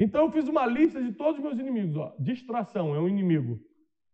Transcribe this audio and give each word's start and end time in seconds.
Então 0.00 0.24
eu 0.24 0.30
fiz 0.30 0.48
uma 0.48 0.64
lista 0.64 1.00
de 1.02 1.12
todos 1.12 1.36
os 1.36 1.44
meus 1.44 1.58
inimigos. 1.58 1.94
Ó. 1.94 2.14
Distração 2.18 2.94
é 2.94 2.98
um 2.98 3.06
inimigo. 3.06 3.60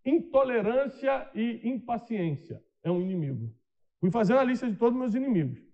Intolerância 0.05 1.31
e 1.33 1.61
impaciência 1.62 2.61
é 2.83 2.91
um 2.91 3.01
inimigo. 3.01 3.55
Fui 4.01 4.11
fazendo 4.11 4.41
a 4.41 4.45
lista 4.45 4.69
de 4.69 4.77
todos 4.77 4.95
os 4.95 5.01
meus 5.01 5.14
inimigos. 5.14 5.64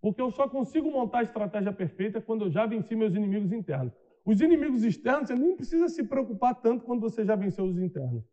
Porque 0.00 0.20
eu 0.20 0.30
só 0.30 0.48
consigo 0.48 0.90
montar 0.90 1.18
a 1.18 1.22
estratégia 1.22 1.72
perfeita 1.72 2.20
quando 2.20 2.46
eu 2.46 2.50
já 2.50 2.64
venci 2.64 2.96
meus 2.96 3.14
inimigos 3.14 3.52
internos. 3.52 3.92
Os 4.24 4.40
inimigos 4.40 4.82
externos, 4.84 5.28
você 5.28 5.34
nem 5.34 5.54
precisa 5.54 5.88
se 5.88 6.02
preocupar 6.02 6.54
tanto 6.54 6.84
quando 6.84 7.00
você 7.02 7.24
já 7.26 7.36
venceu 7.36 7.66
os 7.66 7.78
internos. 7.78 8.24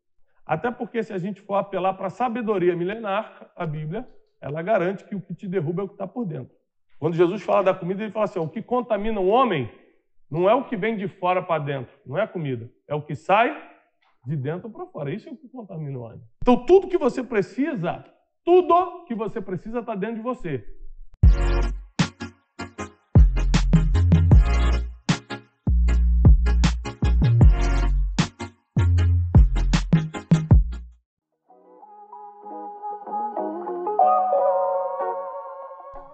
Até 0.45 0.71
porque 0.71 1.03
se 1.03 1.11
a 1.11 1.17
gente 1.17 1.41
for 1.41 1.55
apelar 1.55 1.93
para 1.95 2.07
a 2.07 2.09
sabedoria 2.09 2.75
milenar, 2.75 3.51
a 3.55 3.65
Bíblia, 3.65 4.07
ela 4.39 4.61
garante 4.61 5.03
que 5.03 5.15
o 5.15 5.21
que 5.21 5.33
te 5.33 5.47
derruba 5.47 5.81
é 5.81 5.85
o 5.85 5.87
que 5.87 5.95
está 5.95 6.07
por 6.07 6.25
dentro. 6.25 6.55
Quando 6.97 7.15
Jesus 7.15 7.41
fala 7.41 7.63
da 7.63 7.73
comida, 7.73 8.03
ele 8.03 8.11
fala 8.11 8.25
assim: 8.25 8.39
o 8.39 8.47
que 8.47 8.61
contamina 8.61 9.19
o 9.19 9.27
homem 9.27 9.69
não 10.31 10.49
é 10.49 10.55
o 10.55 10.63
que 10.63 10.77
vem 10.77 10.95
de 10.95 11.09
fora 11.09 11.43
para 11.43 11.61
dentro, 11.61 11.93
não 12.05 12.17
é 12.17 12.21
a 12.23 12.27
comida, 12.27 12.71
é 12.87 12.95
o 12.95 13.01
que 13.01 13.13
sai 13.13 13.69
de 14.25 14.37
dentro 14.37 14.69
para 14.69 14.85
fora. 14.85 15.13
Isso 15.13 15.27
é 15.27 15.31
o 15.33 15.35
que 15.35 15.49
contamina 15.49 15.99
o 15.99 16.03
homem. 16.03 16.21
Então, 16.41 16.65
tudo 16.65 16.87
que 16.87 16.97
você 16.97 17.21
precisa, 17.21 18.05
tudo 18.45 19.03
que 19.05 19.13
você 19.13 19.41
precisa 19.41 19.79
está 19.79 19.93
dentro 19.93 20.15
de 20.15 20.21
você. 20.21 20.65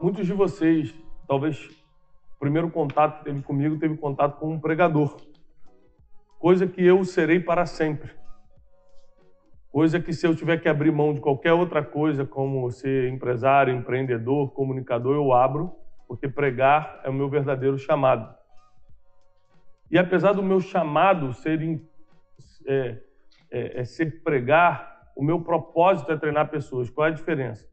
Muitos 0.01 0.25
de 0.25 0.33
vocês, 0.33 0.95
talvez 1.27 1.86
o 2.37 2.39
primeiro 2.39 2.69
contato 2.69 3.17
que 3.17 3.25
teve 3.25 3.41
comigo, 3.41 3.79
teve 3.79 3.97
contato 3.97 4.37
com 4.37 4.51
um 4.51 4.59
pregador. 4.59 5.17
Coisa 6.37 6.67
que 6.67 6.85
eu 6.85 7.03
serei 7.03 7.39
para 7.39 7.65
sempre. 7.65 8.11
Coisa 9.71 9.99
que 9.99 10.13
se 10.13 10.25
eu 10.25 10.35
tiver 10.35 10.57
que 10.57 10.69
abrir 10.69 10.91
mão 10.91 11.15
de 11.15 11.19
qualquer 11.19 11.53
outra 11.53 11.83
coisa, 11.83 12.25
como 12.25 12.69
ser 12.69 13.09
empresário, 13.09 13.75
empreendedor, 13.75 14.51
comunicador, 14.51 15.15
eu 15.15 15.33
abro, 15.33 15.75
porque 16.07 16.27
pregar 16.27 17.01
é 17.03 17.09
o 17.09 17.13
meu 17.13 17.27
verdadeiro 17.27 17.77
chamado. 17.79 18.31
E 19.89 19.97
apesar 19.97 20.33
do 20.33 20.43
meu 20.43 20.59
chamado 20.59 21.33
ser, 21.33 21.59
é, 22.67 23.01
é, 23.49 23.81
é 23.81 23.83
ser 23.83 24.21
pregar, 24.21 25.11
o 25.15 25.23
meu 25.23 25.41
propósito 25.41 26.11
é 26.11 26.17
treinar 26.17 26.51
pessoas. 26.51 26.87
Qual 26.87 27.07
é 27.07 27.09
a 27.09 27.13
diferença? 27.13 27.67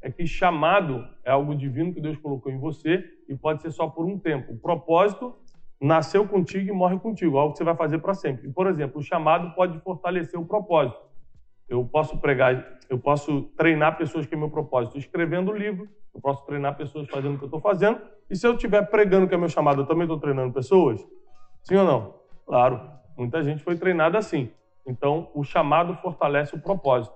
É 0.00 0.10
que 0.10 0.26
chamado 0.26 1.06
é 1.24 1.30
algo 1.30 1.54
divino 1.54 1.92
que 1.92 2.00
Deus 2.00 2.16
colocou 2.18 2.52
em 2.52 2.58
você 2.58 3.04
e 3.28 3.34
pode 3.34 3.62
ser 3.62 3.70
só 3.70 3.88
por 3.88 4.06
um 4.06 4.18
tempo. 4.18 4.52
O 4.52 4.58
propósito 4.58 5.34
nasceu 5.80 6.26
contigo 6.26 6.68
e 6.68 6.72
morre 6.72 6.98
contigo, 6.98 7.38
algo 7.38 7.52
que 7.52 7.58
você 7.58 7.64
vai 7.64 7.76
fazer 7.76 7.98
para 7.98 8.14
sempre. 8.14 8.50
Por 8.50 8.66
exemplo, 8.66 9.00
o 9.00 9.02
chamado 9.02 9.54
pode 9.54 9.78
fortalecer 9.80 10.38
o 10.38 10.44
propósito. 10.44 11.00
Eu 11.68 11.84
posso 11.84 12.18
pregar, 12.18 12.78
eu 12.88 12.98
posso 12.98 13.42
treinar 13.56 13.96
pessoas 13.96 14.26
que 14.26 14.34
é 14.34 14.38
meu 14.38 14.50
propósito 14.50 14.98
escrevendo 14.98 15.52
livro, 15.52 15.88
eu 16.14 16.20
posso 16.20 16.44
treinar 16.46 16.76
pessoas 16.76 17.06
fazendo 17.08 17.34
o 17.34 17.38
que 17.38 17.44
eu 17.44 17.48
estou 17.48 17.60
fazendo. 17.60 18.00
E 18.30 18.36
se 18.36 18.46
eu 18.46 18.54
estiver 18.54 18.82
pregando 18.88 19.28
que 19.28 19.34
é 19.34 19.38
meu 19.38 19.48
chamado, 19.48 19.82
eu 19.82 19.86
também 19.86 20.04
estou 20.04 20.18
treinando 20.18 20.52
pessoas? 20.52 21.06
Sim 21.62 21.76
ou 21.76 21.84
não? 21.84 22.14
Claro, 22.46 22.80
muita 23.16 23.42
gente 23.42 23.62
foi 23.62 23.76
treinada 23.76 24.18
assim. 24.18 24.50
Então, 24.86 25.30
o 25.34 25.44
chamado 25.44 25.94
fortalece 25.96 26.54
o 26.54 26.60
propósito. 26.60 27.14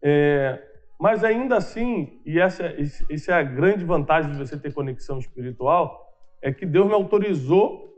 É, 0.00 0.71
mas 1.02 1.24
ainda 1.24 1.56
assim, 1.56 2.20
e 2.24 2.38
essa, 2.38 2.62
essa 3.10 3.32
é 3.32 3.34
a 3.34 3.42
grande 3.42 3.84
vantagem 3.84 4.30
de 4.30 4.38
você 4.38 4.56
ter 4.56 4.72
conexão 4.72 5.18
espiritual, 5.18 6.00
é 6.40 6.52
que 6.52 6.64
Deus 6.64 6.86
me 6.86 6.94
autorizou 6.94 7.92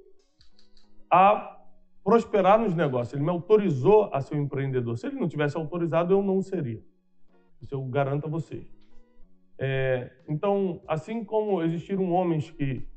a 1.11 1.55
prosperar 2.03 2.59
nos 2.59 2.75
negócios. 2.75 3.13
Ele 3.13 3.23
me 3.23 3.29
autorizou 3.29 4.09
a 4.11 4.23
ser 4.23 4.37
um 4.37 4.45
empreendedor. 4.45 4.97
Se 4.97 5.07
ele 5.07 5.21
não 5.21 5.29
tivesse 5.29 5.55
autorizado, 5.55 6.15
eu 6.15 6.23
não 6.23 6.41
seria. 6.41 6.83
Isso 7.61 7.75
eu 7.75 7.85
garanto 7.85 8.25
a 8.25 8.31
vocês. 8.31 8.75
É, 9.59 10.11
então, 10.27 10.81
assim 10.89 11.23
como 11.23 11.63
existiram 11.63 12.11
homens 12.11 12.51
que, 12.53 12.89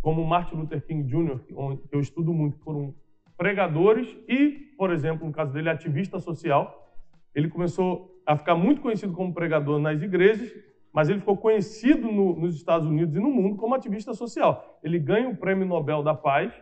como 0.00 0.24
Martin 0.24 0.54
Luther 0.54 0.80
King 0.86 1.02
Jr., 1.02 1.40
que 1.40 1.52
eu 1.96 1.98
estudo 1.98 2.32
muito, 2.32 2.56
foram 2.58 2.94
pregadores 3.36 4.16
e, 4.28 4.72
por 4.78 4.92
exemplo, 4.92 5.26
no 5.26 5.32
caso 5.32 5.52
dele, 5.52 5.70
ativista 5.70 6.20
social, 6.20 6.88
ele 7.34 7.48
começou 7.48 8.15
a 8.26 8.36
ficar 8.36 8.56
muito 8.56 8.80
conhecido 8.80 9.12
como 9.12 9.32
pregador 9.32 9.78
nas 9.78 10.02
igrejas, 10.02 10.52
mas 10.92 11.08
ele 11.08 11.20
ficou 11.20 11.36
conhecido 11.36 12.10
no, 12.10 12.34
nos 12.34 12.56
Estados 12.56 12.88
Unidos 12.88 13.14
e 13.14 13.20
no 13.20 13.30
mundo 13.30 13.56
como 13.56 13.74
ativista 13.74 14.12
social. 14.14 14.80
Ele 14.82 14.98
ganha 14.98 15.28
o 15.28 15.36
Prêmio 15.36 15.66
Nobel 15.66 16.02
da 16.02 16.14
Paz, 16.14 16.52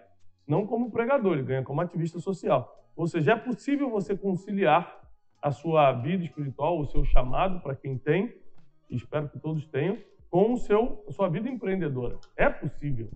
não 0.46 0.66
como 0.66 0.90
pregador, 0.90 1.34
ele 1.34 1.42
ganha 1.42 1.62
como 1.62 1.80
ativista 1.80 2.18
social. 2.18 2.84
Ou 2.94 3.06
seja, 3.06 3.32
é 3.32 3.36
possível 3.36 3.88
você 3.88 4.16
conciliar 4.16 5.02
a 5.40 5.50
sua 5.50 5.92
vida 5.92 6.24
espiritual, 6.24 6.78
o 6.78 6.86
seu 6.86 7.04
chamado, 7.04 7.60
para 7.60 7.74
quem 7.74 7.96
tem, 7.96 8.34
espero 8.90 9.28
que 9.28 9.38
todos 9.38 9.66
tenham, 9.66 9.98
com 10.30 10.52
o 10.52 10.56
seu, 10.56 11.04
a 11.08 11.12
sua 11.12 11.28
vida 11.28 11.48
empreendedora. 11.48 12.18
É 12.36 12.48
possível, 12.48 13.10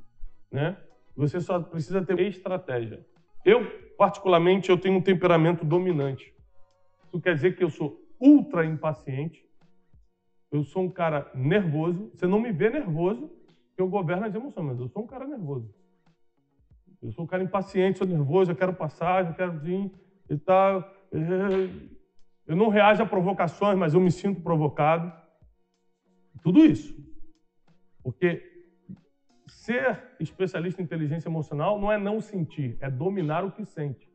né? 0.51 0.77
Você 1.17 1.41
só 1.41 1.59
precisa 1.61 2.05
ter 2.05 2.21
estratégia. 2.21 3.05
Eu, 3.45 3.65
particularmente, 3.97 4.71
eu 4.71 4.79
tenho 4.79 4.99
um 4.99 5.03
temperamento 5.03 5.65
dominante. 5.65 6.33
Isso 7.05 7.21
quer 7.21 7.35
dizer 7.35 7.57
que 7.57 7.65
eu 7.65 7.71
sou 7.71 8.08
ultra 8.21 8.65
impaciente. 8.65 9.45
Eu 10.51 10.65
sou 10.65 10.85
um 10.85 10.91
cara 10.91 11.31
nervoso. 11.35 12.11
Você 12.15 12.27
não 12.27 12.41
me 12.41 12.53
vê 12.53 12.71
nervoso, 12.71 13.31
eu 13.77 13.89
governo 13.89 14.27
as 14.27 14.35
emoções, 14.35 14.67
mas 14.67 14.81
eu 14.81 14.89
sou 14.89 15.03
um 15.03 15.07
cara 15.07 15.27
nervoso. 15.27 15.73
Eu 17.01 17.13
sou 17.13 17.25
um 17.25 17.29
cara 17.29 17.43
impaciente, 17.43 17.99
sou 17.99 18.07
nervoso, 18.07 18.51
eu 18.51 18.57
quero 18.57 18.75
passar, 18.75 19.27
eu 19.27 19.35
quero 19.35 19.59
vir 19.61 19.93
e 20.29 20.37
tal. 20.37 20.91
Eu 22.47 22.57
não 22.57 22.69
reajo 22.69 23.03
a 23.03 23.07
provocações, 23.07 23.79
mas 23.79 23.95
eu 23.95 24.01
me 24.01 24.11
sinto 24.11 24.41
provocado. 24.41 25.13
Tudo 26.43 26.65
isso. 26.65 26.97
Porque 28.03 28.43
ser 29.47 30.03
especialista 30.19 30.81
em 30.81 30.85
inteligência 30.85 31.29
emocional 31.29 31.79
não 31.79 31.93
é 31.93 31.99
não 31.99 32.21
sentir, 32.21 32.77
é 32.81 32.91
dominar 32.91 33.45
o 33.45 33.53
que 33.53 33.65
sente. 33.65 34.09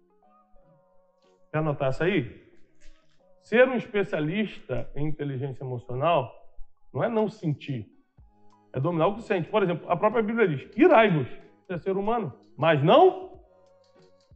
Quer 1.52 1.60
anotar 1.60 1.92
isso 1.92 2.04
aí? 2.04 2.43
Ser 3.44 3.68
um 3.68 3.76
especialista 3.76 4.90
em 4.96 5.06
inteligência 5.06 5.64
emocional 5.64 6.34
não 6.94 7.04
é 7.04 7.10
não 7.10 7.28
sentir, 7.28 7.92
é 8.72 8.80
dominar 8.80 9.08
o 9.08 9.16
que 9.16 9.24
sente. 9.24 9.50
Por 9.50 9.62
exemplo, 9.62 9.90
a 9.92 9.98
própria 9.98 10.24
Bíblia 10.24 10.48
diz: 10.48 10.70
irai-vos, 10.78 11.28
você 11.62 11.74
é 11.74 11.78
ser 11.78 11.98
humano, 11.98 12.34
mas 12.56 12.82
não 12.82 13.42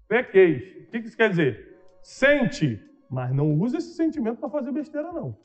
pequeis. 0.09 0.61
O 0.87 0.91
que 0.91 0.97
isso 0.97 1.15
quer 1.15 1.29
dizer? 1.29 1.79
Sente, 2.03 2.81
mas 3.09 3.33
não 3.33 3.53
use 3.53 3.77
esse 3.77 3.93
sentimento 3.93 4.39
para 4.39 4.49
fazer 4.49 4.73
besteira, 4.73 5.11
não. 5.13 5.37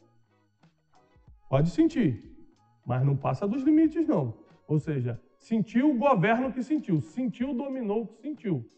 Pode 1.49 1.71
sentir, 1.71 2.37
mas 2.85 3.05
não 3.05 3.17
passa 3.17 3.47
dos 3.47 3.63
limites, 3.63 4.09
não. 4.09 4.37
Ou 4.67 4.81
seja, 4.81 5.21
sentiu, 5.39 5.97
o 5.97 6.53
que 6.53 6.63
sentiu. 6.65 7.01
Sentiu, 7.01 7.55
dominou 7.55 8.03
o 8.03 8.07
que 8.09 8.17
sentiu. 8.17 8.69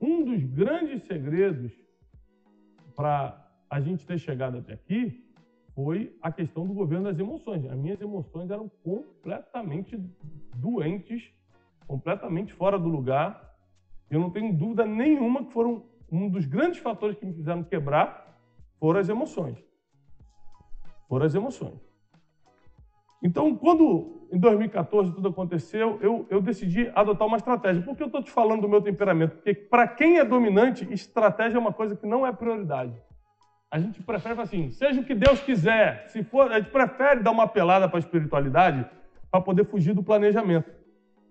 Um 0.00 0.24
dos 0.24 0.42
grandes 0.42 1.02
segredos 1.04 1.72
para 2.94 3.45
a 3.68 3.80
gente 3.80 4.06
ter 4.06 4.18
chegado 4.18 4.58
até 4.58 4.74
aqui 4.74 5.24
foi 5.74 6.16
a 6.22 6.32
questão 6.32 6.66
do 6.66 6.72
governo 6.72 7.04
das 7.04 7.18
emoções. 7.18 7.66
As 7.66 7.76
minhas 7.76 8.00
emoções 8.00 8.50
eram 8.50 8.68
completamente 8.82 9.96
doentes, 10.54 11.30
completamente 11.86 12.52
fora 12.54 12.78
do 12.78 12.88
lugar. 12.88 13.54
Eu 14.10 14.20
não 14.20 14.30
tenho 14.30 14.56
dúvida 14.56 14.86
nenhuma 14.86 15.44
que 15.44 15.52
foram 15.52 15.84
um 16.10 16.28
dos 16.28 16.46
grandes 16.46 16.78
fatores 16.78 17.18
que 17.18 17.26
me 17.26 17.34
fizeram 17.34 17.62
quebrar 17.62 18.38
foram 18.78 19.00
as 19.00 19.08
emoções. 19.08 19.58
Foram 21.08 21.26
as 21.26 21.34
emoções. 21.34 21.80
Então, 23.22 23.54
quando 23.56 24.28
em 24.30 24.38
2014 24.38 25.12
tudo 25.12 25.28
aconteceu, 25.28 25.98
eu, 26.00 26.26
eu 26.30 26.40
decidi 26.40 26.90
adotar 26.94 27.26
uma 27.26 27.36
estratégia. 27.36 27.82
Por 27.82 27.96
que 27.96 28.02
eu 28.02 28.06
estou 28.06 28.22
te 28.22 28.30
falando 28.30 28.62
do 28.62 28.68
meu 28.68 28.80
temperamento? 28.80 29.36
Porque 29.36 29.54
para 29.54 29.86
quem 29.88 30.18
é 30.18 30.24
dominante, 30.24 30.86
estratégia 30.92 31.56
é 31.56 31.60
uma 31.60 31.72
coisa 31.72 31.96
que 31.96 32.06
não 32.06 32.26
é 32.26 32.32
prioridade. 32.32 32.94
A 33.76 33.78
gente 33.78 34.02
prefere 34.02 34.40
assim, 34.40 34.70
seja 34.70 35.02
o 35.02 35.04
que 35.04 35.14
Deus 35.14 35.38
quiser. 35.42 36.08
Se 36.08 36.24
for, 36.24 36.50
a 36.50 36.58
gente 36.58 36.70
prefere 36.70 37.22
dar 37.22 37.30
uma 37.30 37.46
pelada 37.46 37.86
para 37.86 37.98
a 37.98 38.00
espiritualidade 38.00 38.86
para 39.30 39.38
poder 39.38 39.66
fugir 39.66 39.92
do 39.92 40.02
planejamento. 40.02 40.70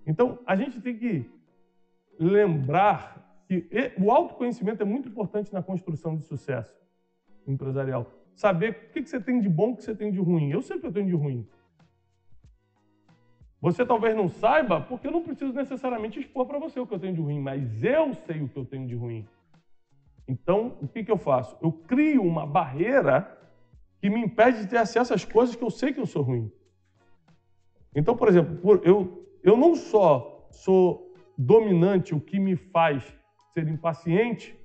Então, 0.06 0.38
a 0.46 0.56
gente 0.56 0.80
tem 0.80 0.96
que 0.96 1.28
lembrar 2.20 3.42
que 3.48 3.68
o 3.98 4.12
autoconhecimento 4.12 4.84
é 4.84 4.86
muito 4.86 5.10
importante 5.10 5.52
na 5.52 5.64
construção 5.64 6.16
de 6.16 6.24
sucesso 6.24 6.72
empresarial. 7.48 8.12
Saber 8.36 8.70
o 8.70 8.94
que 8.94 9.02
você 9.02 9.20
tem 9.20 9.42
de 9.42 9.50
bom, 9.50 9.72
o 9.72 9.76
que 9.76 9.84
você 9.84 9.96
tem 9.96 10.12
de 10.12 10.20
ruim. 10.20 10.52
Eu 10.52 10.62
sei 10.62 10.78
o 10.78 10.80
que 10.80 10.86
eu 10.86 10.94
tenho 10.94 11.08
de 11.08 11.16
ruim. 11.16 11.48
Você 13.60 13.84
talvez 13.84 14.16
não 14.16 14.30
saiba, 14.30 14.82
porque 14.82 15.08
eu 15.08 15.12
não 15.12 15.24
preciso 15.24 15.52
necessariamente 15.52 16.20
expor 16.20 16.46
para 16.46 16.60
você 16.60 16.80
o 16.80 16.86
que 16.86 16.94
eu 16.94 17.00
tenho 17.00 17.16
de 17.16 17.22
ruim, 17.22 17.40
mas 17.40 17.84
eu 17.84 18.14
sei 18.14 18.44
o 18.44 18.48
que 18.48 18.58
eu 18.60 18.66
tenho 18.66 18.86
de 18.86 18.94
ruim. 18.94 19.28
Então, 20.28 20.78
o 20.82 20.88
que, 20.88 21.04
que 21.04 21.12
eu 21.12 21.18
faço? 21.18 21.56
Eu 21.62 21.72
crio 21.72 22.24
uma 22.24 22.46
barreira 22.46 23.32
que 24.00 24.10
me 24.10 24.22
impede 24.22 24.60
de 24.60 24.68
ter 24.68 24.78
acesso 24.78 25.14
às 25.14 25.24
coisas 25.24 25.56
que 25.56 25.64
eu 25.64 25.70
sei 25.70 25.94
que 25.94 26.00
eu 26.00 26.06
sou 26.06 26.22
ruim. 26.22 26.52
Então, 27.96 28.16
por 28.16 28.28
exemplo, 28.28 28.82
eu, 28.84 29.28
eu 29.44 29.56
não 29.56 29.76
só 29.76 30.48
sou 30.52 31.14
dominante, 31.38 32.14
o 32.16 32.20
que 32.20 32.40
me 32.40 32.56
faz 32.56 33.04
ser 33.54 33.68
impaciente, 33.68 34.58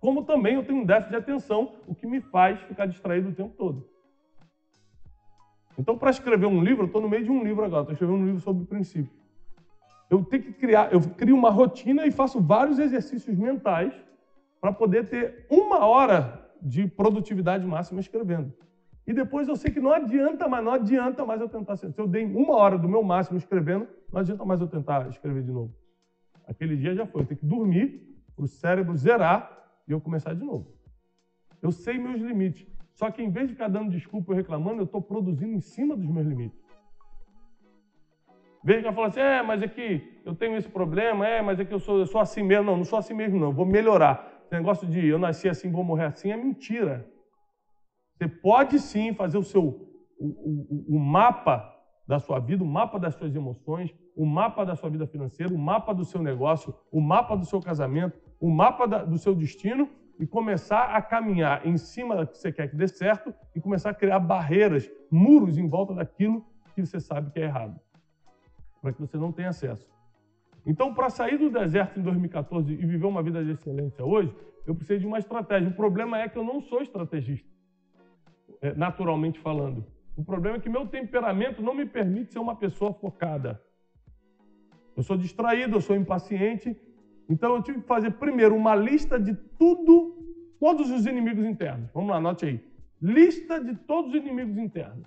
como 0.00 0.24
também 0.24 0.54
eu 0.54 0.64
tenho 0.64 0.80
um 0.80 0.84
déficit 0.84 1.10
de 1.10 1.16
atenção, 1.16 1.74
o 1.86 1.94
que 1.94 2.06
me 2.06 2.20
faz 2.20 2.60
ficar 2.62 2.86
distraído 2.86 3.28
o 3.28 3.34
tempo 3.34 3.54
todo. 3.56 3.88
Então, 5.78 5.96
para 5.96 6.10
escrever 6.10 6.46
um 6.46 6.62
livro, 6.62 6.82
eu 6.82 6.86
estou 6.86 7.00
no 7.00 7.08
meio 7.08 7.24
de 7.24 7.30
um 7.30 7.42
livro 7.44 7.64
agora, 7.64 7.82
estou 7.82 7.92
escrevendo 7.92 8.18
um 8.18 8.26
livro 8.26 8.40
sobre 8.40 8.64
princípio. 8.64 9.12
Eu 10.10 10.24
tenho 10.24 10.42
que 10.42 10.52
criar, 10.52 10.92
eu 10.92 11.00
crio 11.00 11.36
uma 11.36 11.50
rotina 11.50 12.06
e 12.06 12.10
faço 12.10 12.40
vários 12.40 12.78
exercícios 12.78 13.36
mentais 13.36 13.92
para 14.60 14.72
poder 14.72 15.08
ter 15.08 15.46
uma 15.50 15.86
hora 15.86 16.50
de 16.60 16.86
produtividade 16.86 17.66
máxima 17.66 18.00
escrevendo. 18.00 18.52
E 19.06 19.12
depois 19.12 19.48
eu 19.48 19.56
sei 19.56 19.70
que 19.70 19.80
não 19.80 19.92
adianta 19.92 20.46
mais, 20.46 20.64
não 20.64 20.72
adianta 20.72 21.24
mais 21.24 21.40
eu 21.40 21.48
tentar. 21.48 21.76
Se 21.76 21.92
eu 21.96 22.06
dei 22.06 22.26
uma 22.26 22.54
hora 22.56 22.76
do 22.76 22.88
meu 22.88 23.02
máximo 23.02 23.38
escrevendo, 23.38 23.88
não 24.12 24.20
adianta 24.20 24.44
mais 24.44 24.60
eu 24.60 24.66
tentar 24.66 25.08
escrever 25.08 25.42
de 25.42 25.50
novo. 25.50 25.74
Aquele 26.46 26.76
dia 26.76 26.94
já 26.94 27.06
foi. 27.06 27.22
Eu 27.22 27.26
tenho 27.26 27.40
que 27.40 27.46
dormir 27.46 28.06
para 28.36 28.44
o 28.44 28.48
cérebro 28.48 28.96
zerar 28.96 29.66
e 29.86 29.92
eu 29.92 30.00
começar 30.00 30.34
de 30.34 30.44
novo. 30.44 30.70
Eu 31.62 31.72
sei 31.72 31.98
meus 31.98 32.20
limites. 32.20 32.66
Só 32.92 33.10
que 33.10 33.22
em 33.22 33.30
vez 33.30 33.48
de 33.48 33.54
ficar 33.54 33.68
dando 33.68 33.90
desculpa 33.90 34.32
e 34.32 34.36
reclamando, 34.36 34.80
eu 34.80 34.84
estou 34.84 35.00
produzindo 35.00 35.54
em 35.54 35.60
cima 35.60 35.96
dos 35.96 36.10
meus 36.10 36.26
limites. 36.26 36.58
Veja 38.62 38.80
que 38.80 38.86
ela 38.86 38.94
fala 38.94 39.06
assim, 39.06 39.20
é, 39.20 39.42
mas 39.42 39.62
é 39.62 39.68
que 39.68 40.20
eu 40.24 40.34
tenho 40.34 40.56
esse 40.56 40.68
problema, 40.68 41.26
é, 41.26 41.40
mas 41.40 41.58
é 41.58 41.64
que 41.64 41.72
eu 41.72 41.78
sou, 41.78 42.00
eu 42.00 42.06
sou 42.06 42.20
assim 42.20 42.42
mesmo. 42.42 42.64
Não, 42.64 42.76
não 42.76 42.84
sou 42.84 42.98
assim 42.98 43.14
mesmo, 43.14 43.38
não. 43.38 43.52
Vou 43.52 43.64
melhorar. 43.64 44.37
Negócio 44.50 44.86
de 44.86 45.06
eu 45.06 45.18
nasci 45.18 45.48
assim, 45.48 45.70
vou 45.70 45.84
morrer 45.84 46.06
assim, 46.06 46.30
é 46.30 46.36
mentira. 46.36 47.06
Você 48.16 48.26
pode 48.26 48.78
sim 48.78 49.14
fazer 49.14 49.38
o 49.38 49.42
seu 49.42 49.88
o, 50.18 50.26
o, 50.26 50.96
o 50.96 50.98
mapa 50.98 51.74
da 52.06 52.18
sua 52.18 52.40
vida, 52.40 52.64
o 52.64 52.66
mapa 52.66 52.98
das 52.98 53.14
suas 53.14 53.34
emoções, 53.34 53.94
o 54.16 54.26
mapa 54.26 54.64
da 54.64 54.74
sua 54.74 54.90
vida 54.90 55.06
financeira, 55.06 55.54
o 55.54 55.58
mapa 55.58 55.94
do 55.94 56.04
seu 56.04 56.22
negócio, 56.22 56.74
o 56.90 57.00
mapa 57.00 57.36
do 57.36 57.44
seu 57.44 57.60
casamento, 57.60 58.18
o 58.40 58.50
mapa 58.50 58.88
da, 58.88 59.04
do 59.04 59.18
seu 59.18 59.34
destino 59.34 59.88
e 60.18 60.26
começar 60.26 60.96
a 60.96 61.00
caminhar 61.00 61.64
em 61.66 61.76
cima 61.76 62.16
do 62.16 62.26
que 62.26 62.36
você 62.36 62.50
quer 62.50 62.68
que 62.68 62.76
dê 62.76 62.88
certo 62.88 63.32
e 63.54 63.60
começar 63.60 63.90
a 63.90 63.94
criar 63.94 64.18
barreiras, 64.18 64.90
muros 65.10 65.56
em 65.58 65.68
volta 65.68 65.94
daquilo 65.94 66.44
que 66.74 66.84
você 66.84 66.98
sabe 66.98 67.30
que 67.30 67.38
é 67.38 67.44
errado, 67.44 67.78
para 68.80 68.92
que 68.92 69.00
você 69.00 69.16
não 69.16 69.30
tenha 69.30 69.50
acesso. 69.50 69.86
Então, 70.66 70.94
para 70.94 71.08
sair 71.10 71.38
do 71.38 71.50
deserto 71.50 71.98
em 71.98 72.02
2014 72.02 72.72
e 72.72 72.76
viver 72.76 73.06
uma 73.06 73.22
vida 73.22 73.44
de 73.44 73.52
excelência 73.52 74.04
hoje, 74.04 74.34
eu 74.66 74.74
preciso 74.74 75.00
de 75.00 75.06
uma 75.06 75.18
estratégia. 75.18 75.68
O 75.68 75.74
problema 75.74 76.20
é 76.20 76.28
que 76.28 76.36
eu 76.36 76.44
não 76.44 76.60
sou 76.60 76.82
estrategista. 76.82 77.48
É, 78.60 78.74
naturalmente 78.74 79.38
falando. 79.38 79.86
O 80.16 80.24
problema 80.24 80.56
é 80.56 80.60
que 80.60 80.68
meu 80.68 80.86
temperamento 80.86 81.62
não 81.62 81.74
me 81.74 81.86
permite 81.86 82.32
ser 82.32 82.40
uma 82.40 82.56
pessoa 82.56 82.92
focada. 82.92 83.62
Eu 84.96 85.02
sou 85.02 85.16
distraído, 85.16 85.76
eu 85.76 85.80
sou 85.80 85.94
impaciente. 85.94 86.76
Então 87.28 87.54
eu 87.54 87.62
tive 87.62 87.80
que 87.80 87.86
fazer 87.86 88.10
primeiro 88.12 88.56
uma 88.56 88.74
lista 88.74 89.18
de 89.18 89.34
tudo, 89.34 90.16
todos 90.58 90.90
os 90.90 91.06
inimigos 91.06 91.44
internos. 91.44 91.88
Vamos 91.94 92.10
lá, 92.10 92.16
anote 92.16 92.46
aí. 92.46 92.60
Lista 93.00 93.62
de 93.62 93.76
todos 93.76 94.12
os 94.12 94.16
inimigos 94.16 94.58
internos. 94.58 95.06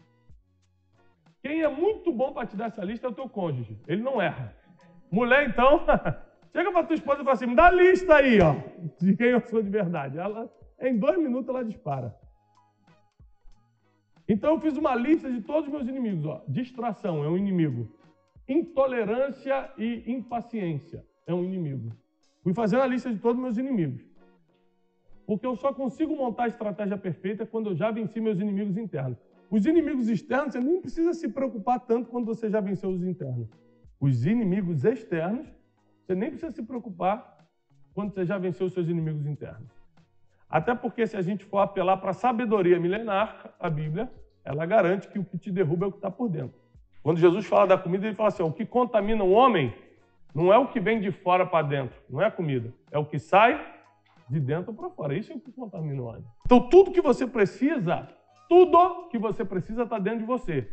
Quem 1.44 1.62
é 1.62 1.68
muito 1.68 2.14
bom 2.14 2.32
para 2.32 2.48
te 2.48 2.56
dar 2.56 2.68
essa 2.68 2.84
lista 2.86 3.08
é 3.08 3.10
o 3.10 3.14
teu 3.14 3.28
cônjuge. 3.28 3.78
Ele 3.88 4.02
não 4.02 4.22
erra. 4.22 4.56
Mulher, 5.12 5.50
então, 5.50 5.82
chega 6.54 6.72
para 6.72 6.86
tua 6.86 6.96
esposa 6.96 7.22
e 7.22 7.24
fala 7.26 7.34
assim: 7.34 7.48
me 7.48 7.56
dá 7.56 7.68
a 7.68 7.72
lista 7.72 8.16
aí, 8.16 8.40
ó, 8.42 8.56
de 9.00 9.16
quem 9.16 9.28
eu 9.28 9.42
sou 9.42 9.62
de 9.62 9.70
verdade. 9.70 10.18
Ela, 10.18 10.50
em 10.80 10.98
dois 10.98 11.18
minutos 11.18 11.50
ela 11.50 11.66
dispara. 11.66 12.16
Então 14.28 14.54
eu 14.54 14.60
fiz 14.62 14.78
uma 14.78 14.96
lista 14.96 15.30
de 15.30 15.42
todos 15.42 15.68
os 15.68 15.74
meus 15.74 15.88
inimigos. 15.88 16.26
Ó. 16.26 16.42
Distração 16.48 17.24
é 17.24 17.28
um 17.28 17.38
inimigo. 17.38 17.94
Intolerância 18.48 19.70
e 19.78 20.10
impaciência 20.10 21.06
é 21.28 21.34
um 21.34 21.44
inimigo. 21.44 21.92
Fui 22.42 22.54
fazendo 22.54 22.84
a 22.84 22.88
lista 22.88 23.12
de 23.12 23.20
todos 23.20 23.38
os 23.38 23.44
meus 23.44 23.58
inimigos. 23.58 24.02
Porque 25.28 25.46
eu 25.46 25.56
só 25.56 25.74
consigo 25.74 26.16
montar 26.16 26.44
a 26.44 26.48
estratégia 26.48 26.98
perfeita 26.98 27.46
quando 27.46 27.72
eu 27.72 27.76
já 27.76 27.92
venci 27.92 28.22
meus 28.22 28.40
inimigos 28.40 28.78
internos. 28.78 29.18
Os 29.50 29.66
inimigos 29.66 30.08
externos, 30.08 30.54
você 30.54 30.60
nem 30.62 30.80
precisa 30.80 31.14
se 31.14 31.28
preocupar 31.28 31.80
tanto 31.82 32.10
quando 32.10 32.26
você 32.26 32.50
já 32.50 32.62
venceu 32.62 32.90
os 32.90 33.04
internos. 33.04 33.50
Os 34.02 34.26
inimigos 34.26 34.84
externos, 34.84 35.48
você 36.02 36.16
nem 36.16 36.32
precisa 36.32 36.52
se 36.52 36.64
preocupar 36.64 37.48
quando 37.94 38.12
você 38.12 38.26
já 38.26 38.40
venceu 38.40 38.66
os 38.66 38.74
seus 38.74 38.90
inimigos 38.90 39.28
internos. 39.28 39.70
Até 40.50 40.74
porque 40.74 41.06
se 41.06 41.16
a 41.16 41.22
gente 41.22 41.46
for 41.46 41.60
apelar 41.60 41.98
para 41.98 42.10
a 42.10 42.14
sabedoria 42.14 42.80
milenar, 42.80 43.54
a 43.60 43.70
Bíblia, 43.70 44.12
ela 44.44 44.66
garante 44.66 45.08
que 45.08 45.20
o 45.20 45.24
que 45.24 45.38
te 45.38 45.52
derruba 45.52 45.86
é 45.86 45.90
o 45.90 45.92
que 45.92 46.00
está 46.00 46.10
por 46.10 46.28
dentro. 46.28 46.60
Quando 47.04 47.20
Jesus 47.20 47.46
fala 47.46 47.68
da 47.68 47.78
comida, 47.78 48.08
ele 48.08 48.16
fala 48.16 48.30
assim: 48.30 48.42
o 48.42 48.52
que 48.52 48.66
contamina 48.66 49.24
o 49.24 49.32
homem 49.32 49.72
não 50.34 50.52
é 50.52 50.58
o 50.58 50.68
que 50.68 50.80
vem 50.80 51.00
de 51.00 51.12
fora 51.12 51.46
para 51.46 51.68
dentro, 51.68 51.96
não 52.10 52.20
é 52.22 52.26
a 52.26 52.32
comida, 52.32 52.74
é 52.90 52.98
o 52.98 53.06
que 53.06 53.20
sai 53.20 53.64
de 54.28 54.40
dentro 54.40 54.74
para 54.74 54.90
fora. 54.90 55.16
Isso 55.16 55.32
é 55.32 55.36
o 55.36 55.40
que 55.40 55.52
contamina 55.52 56.02
o 56.02 56.06
homem. 56.06 56.26
Então, 56.46 56.68
tudo 56.70 56.92
que 56.92 57.02
você 57.02 57.28
precisa, 57.28 58.08
tudo 58.50 59.10
que 59.10 59.20
você 59.20 59.46
precisa 59.46 59.84
está 59.84 60.00
dentro 60.00 60.20
de 60.20 60.26
você. 60.26 60.68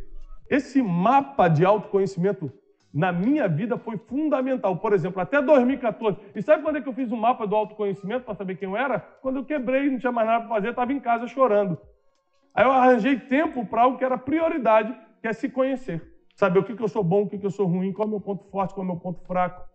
Esse 0.49 0.81
mapa 0.81 1.47
de 1.47 1.63
autoconhecimento 1.63 2.51
na 2.93 3.11
minha 3.11 3.47
vida 3.47 3.77
foi 3.77 3.97
fundamental. 3.97 4.77
Por 4.77 4.93
exemplo, 4.93 5.21
até 5.21 5.41
2014. 5.41 6.17
E 6.35 6.41
sabe 6.41 6.63
quando 6.63 6.77
é 6.77 6.81
que 6.81 6.89
eu 6.89 6.93
fiz 6.93 7.11
o 7.11 7.15
um 7.15 7.19
mapa 7.19 7.45
do 7.45 7.55
autoconhecimento 7.55 8.25
para 8.25 8.33
saber 8.33 8.55
quem 8.55 8.67
eu 8.67 8.75
era? 8.75 8.99
Quando 8.99 9.37
eu 9.37 9.45
quebrei, 9.45 9.89
não 9.89 9.99
tinha 9.99 10.11
mais 10.11 10.27
nada 10.27 10.45
para 10.45 10.55
fazer, 10.55 10.69
estava 10.69 10.91
em 10.91 10.99
casa 10.99 11.27
chorando. 11.27 11.77
Aí 12.53 12.65
eu 12.65 12.71
arranjei 12.71 13.19
tempo 13.19 13.65
para 13.65 13.83
algo 13.83 13.97
que 13.97 14.03
era 14.03 14.17
prioridade, 14.17 14.95
que 15.21 15.27
é 15.27 15.33
se 15.33 15.47
conhecer. 15.49 16.01
Saber 16.35 16.59
o 16.59 16.63
que, 16.63 16.75
que 16.75 16.81
eu 16.81 16.87
sou 16.87 17.03
bom, 17.03 17.23
o 17.23 17.29
que, 17.29 17.37
que 17.37 17.45
eu 17.45 17.51
sou 17.51 17.67
ruim, 17.67 17.93
qual 17.93 18.05
é 18.05 18.07
o 18.07 18.11
meu 18.11 18.21
ponto 18.21 18.45
forte, 18.45 18.73
qual 18.73 18.85
é 18.85 18.89
o 18.89 18.91
meu 18.91 18.99
ponto 18.99 19.21
fraco. 19.21 19.67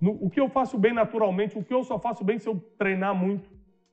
No, 0.00 0.12
o 0.12 0.28
que 0.28 0.40
eu 0.40 0.48
faço 0.48 0.76
bem 0.76 0.92
naturalmente, 0.92 1.56
o 1.56 1.64
que 1.64 1.72
eu 1.72 1.84
só 1.84 1.98
faço 1.98 2.24
bem 2.24 2.38
se 2.38 2.48
eu 2.48 2.56
treinar 2.78 3.14
muito. 3.14 3.48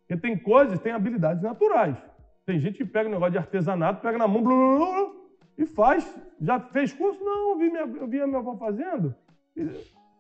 Porque 0.07 0.19
tem 0.19 0.37
coisas, 0.37 0.79
tem 0.79 0.91
habilidades 0.91 1.43
naturais. 1.43 1.97
Tem 2.45 2.59
gente 2.59 2.77
que 2.77 2.85
pega 2.85 3.07
um 3.07 3.11
negócio 3.11 3.31
de 3.31 3.37
artesanato, 3.37 4.01
pega 4.01 4.17
na 4.17 4.27
mão, 4.27 4.43
blá, 4.43 4.53
blá, 4.53 4.77
blá, 4.77 5.22
e 5.57 5.65
faz. 5.65 6.03
Já 6.41 6.59
fez 6.59 6.93
curso? 6.93 7.23
Não, 7.23 7.51
eu 7.51 7.57
vi, 7.57 7.69
minha, 7.69 7.81
eu 7.81 8.07
vi 8.07 8.21
a 8.21 8.27
minha 8.27 8.39
avó 8.39 8.55
fazendo. 8.57 9.15
E, 9.55 9.61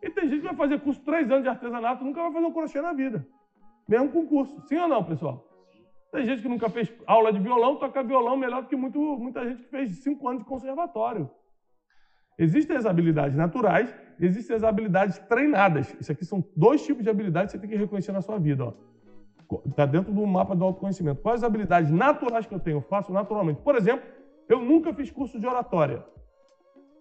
e, 0.01 0.09
tem 0.09 0.29
gente 0.29 0.41
que 0.41 0.47
vai 0.47 0.55
fazer 0.55 0.79
curso 0.81 1.01
três 1.01 1.29
anos 1.29 1.43
de 1.43 1.49
artesanato, 1.49 2.03
nunca 2.03 2.21
vai 2.21 2.31
fazer 2.31 2.45
um 2.45 2.53
crochê 2.53 2.81
na 2.81 2.93
vida. 2.93 3.25
Mesmo 3.87 4.09
com 4.09 4.25
curso. 4.25 4.61
Sim 4.67 4.77
ou 4.77 4.87
não, 4.87 5.03
pessoal? 5.03 5.45
Tem 6.11 6.25
gente 6.25 6.43
que 6.43 6.47
nunca 6.47 6.69
fez 6.69 6.93
aula 7.07 7.33
de 7.33 7.39
violão, 7.39 7.75
toca 7.77 8.03
violão 8.03 8.37
melhor 8.37 8.61
do 8.61 8.67
que 8.67 8.75
muito, 8.75 8.99
muita 9.17 9.43
gente 9.47 9.63
que 9.63 9.69
fez 9.69 9.91
cinco 10.03 10.27
anos 10.27 10.43
de 10.43 10.47
conservatório. 10.47 11.29
Existem 12.37 12.77
as 12.77 12.85
habilidades 12.85 13.35
naturais, 13.35 13.93
existem 14.19 14.55
as 14.55 14.63
habilidades 14.63 15.17
treinadas. 15.19 15.95
Isso 15.99 16.11
aqui 16.11 16.23
são 16.23 16.43
dois 16.55 16.85
tipos 16.85 17.03
de 17.03 17.09
habilidades 17.09 17.51
que 17.51 17.57
você 17.57 17.61
tem 17.61 17.69
que 17.69 17.81
reconhecer 17.81 18.11
na 18.11 18.21
sua 18.21 18.37
vida. 18.37 18.73
Está 19.65 19.85
dentro 19.85 20.11
do 20.11 20.25
mapa 20.25 20.55
do 20.55 20.63
autoconhecimento. 20.63 21.21
Quais 21.21 21.43
as 21.43 21.47
habilidades 21.47 21.91
naturais 21.91 22.45
que 22.45 22.53
eu 22.53 22.59
tenho? 22.59 22.77
Eu 22.77 22.81
faço 22.81 23.11
naturalmente. 23.11 23.61
Por 23.61 23.75
exemplo, 23.75 24.07
eu 24.47 24.61
nunca 24.61 24.93
fiz 24.93 25.09
curso 25.11 25.39
de 25.39 25.47
oratória. 25.47 26.03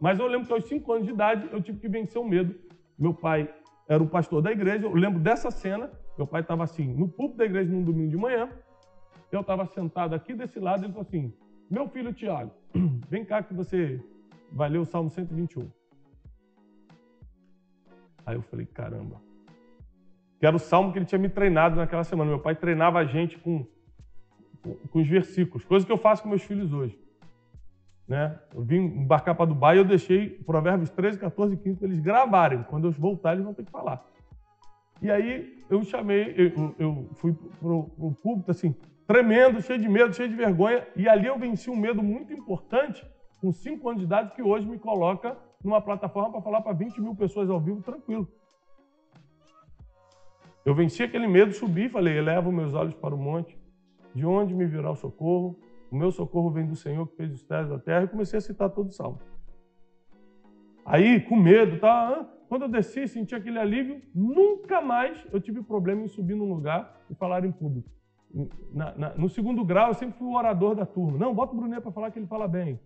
Mas 0.01 0.19
eu 0.19 0.27
lembro 0.27 0.47
que 0.47 0.53
aos 0.53 0.67
cinco 0.67 0.93
anos 0.93 1.07
de 1.07 1.13
idade 1.13 1.49
eu 1.53 1.63
tive 1.63 1.79
que 1.79 1.89
vencer 1.89 2.21
o 2.21 2.25
medo. 2.25 2.55
Meu 2.99 3.15
pai 3.15 3.53
era 3.89 4.03
o 4.03 4.09
pastor 4.09 4.43
da 4.43 4.51
igreja. 4.51 4.87
Eu 4.87 4.95
lembro 4.95 5.21
dessa 5.21 5.51
cena. 5.51 5.91
Meu 6.17 6.27
pai 6.27 6.41
estava 6.41 6.65
assim, 6.65 6.87
no 6.93 7.09
púlpito 7.09 7.39
da 7.39 7.45
igreja 7.45 7.71
num 7.71 7.83
domingo 7.83 8.11
de 8.11 8.17
manhã. 8.17 8.51
Eu 9.31 9.41
estava 9.41 9.65
sentado 9.67 10.15
aqui 10.15 10.35
desse 10.35 10.59
lado. 10.59 10.85
Ele 10.85 10.93
falou 10.93 11.07
assim: 11.09 11.33
Meu 11.71 11.89
filho 11.89 12.13
Tiago, 12.13 12.53
vem 13.09 13.25
cá 13.25 13.43
que 13.43 13.55
você 13.55 14.01
vai 14.51 14.69
ler 14.69 14.79
o 14.79 14.85
Salmo 14.85 15.09
121. 15.09 15.71
Aí 18.27 18.37
eu 18.37 18.43
falei: 18.43 18.67
Caramba. 18.67 19.21
Que 20.39 20.47
era 20.47 20.57
o 20.57 20.59
salmo 20.59 20.93
que 20.93 20.99
ele 20.99 21.07
tinha 21.07 21.21
me 21.21 21.29
treinado 21.29 21.77
naquela 21.77 22.03
semana. 22.03 22.29
Meu 22.29 22.41
pai 22.41 22.57
treinava 22.57 22.99
a 22.99 23.05
gente 23.05 23.39
com, 23.39 23.65
com 24.91 24.99
os 24.99 25.07
versículos, 25.07 25.65
coisa 25.65 25.87
que 25.87 25.93
eu 25.93 25.99
faço 25.99 26.25
com 26.25 26.29
meus 26.29 26.43
filhos 26.43 26.73
hoje. 26.73 27.02
Né? 28.13 28.39
Eu 28.55 28.63
vim 28.63 28.77
embarcar 28.77 29.35
para 29.35 29.47
Dubai 29.47 29.77
e 29.77 29.79
eu 29.79 29.87
deixei 29.87 30.29
Provérbios 30.29 30.91
13, 30.91 31.19
14 31.19 31.55
e 31.55 31.57
15 31.57 31.79
para 31.79 31.89
eles 31.89 31.99
gravarem. 31.99 32.63
Quando 32.65 32.87
eu 32.87 32.93
voltar, 32.93 33.33
eles 33.33 33.43
vão 33.43 33.55
ter 33.55 33.65
que 33.65 33.71
falar. 33.71 34.05
E 35.01 35.11
aí 35.11 35.57
eu 35.71 35.83
chamei, 35.83 36.35
eu, 36.37 36.75
eu 36.79 37.09
fui 37.15 37.33
para 37.33 37.73
o 37.73 38.15
público 38.23 38.51
assim, 38.51 38.77
tremendo, 39.07 39.63
cheio 39.63 39.81
de 39.81 39.89
medo, 39.89 40.13
cheio 40.13 40.29
de 40.29 40.35
vergonha. 40.35 40.87
E 40.95 41.09
ali 41.09 41.27
eu 41.27 41.39
venci 41.39 41.71
um 41.71 41.75
medo 41.75 42.03
muito 42.03 42.35
importante, 42.35 43.03
com 43.41 43.51
5 43.51 43.89
anos 43.89 44.01
de 44.01 44.05
idade, 44.05 44.35
que 44.35 44.43
hoje 44.43 44.67
me 44.67 44.79
coloca 44.79 45.35
numa 45.65 45.81
plataforma 45.81 46.33
para 46.33 46.43
falar 46.43 46.61
para 46.61 46.75
20 46.75 47.01
mil 47.01 47.17
pessoas 47.17 47.49
ao 47.49 47.59
vivo 47.59 47.81
tranquilo. 47.81 48.29
Eu 50.67 50.75
venci 50.75 51.03
aquele 51.03 51.27
medo, 51.27 51.55
subi 51.55 51.87
e 51.87 51.89
falei: 51.89 52.19
elevo 52.19 52.53
meus 52.53 52.75
olhos 52.75 52.93
para 52.93 53.15
o 53.15 53.19
monte, 53.19 53.59
de 54.15 54.27
onde 54.27 54.53
me 54.53 54.67
virá 54.67 54.91
o 54.91 54.97
socorro? 54.97 55.59
O 55.93 55.97
meu 55.97 56.11
socorro 56.11 56.51
vem 56.51 56.67
do 56.67 56.75
Senhor 56.75 57.07
que 57.07 57.17
fez 57.17 57.33
os 57.33 57.43
céus 57.43 57.69
da 57.69 57.79
terra. 57.79 58.05
E 58.05 58.09
comecei 58.09 58.39
a 58.39 58.41
citar 58.41 58.71
todo 58.71 58.89
o 58.89 58.93
salmo. 58.93 59.19
Aí, 60.87 61.21
com 61.21 61.37
medo, 61.37 61.79
tá? 61.79 62.27
quando 62.49 62.63
eu 62.63 62.69
desci, 62.69 63.07
senti 63.07 63.35
aquele 63.35 63.59
alívio. 63.59 64.01
Nunca 64.15 64.81
mais 64.81 65.23
eu 65.33 65.41
tive 65.41 65.63
problema 65.63 66.03
em 66.03 66.09
subir 66.09 66.35
num 66.35 66.49
lugar 66.49 66.99
e 67.11 67.15
falar 67.15 67.45
em 67.45 67.53
público. 67.53 67.89
Na, 68.73 68.95
na, 68.95 69.15
no 69.15 69.29
segundo 69.29 69.65
grau, 69.65 69.89
eu 69.89 69.95
sempre 69.95 70.19
fui 70.19 70.27
o 70.27 70.35
orador 70.35 70.75
da 70.75 70.85
turma. 70.85 71.19
Não, 71.19 71.35
bota 71.35 71.55
o 71.55 71.57
Brunet 71.57 71.81
para 71.83 71.93
falar 71.93 72.11
que 72.11 72.19
ele 72.19 72.27
fala 72.27 72.49
bem. 72.49 72.81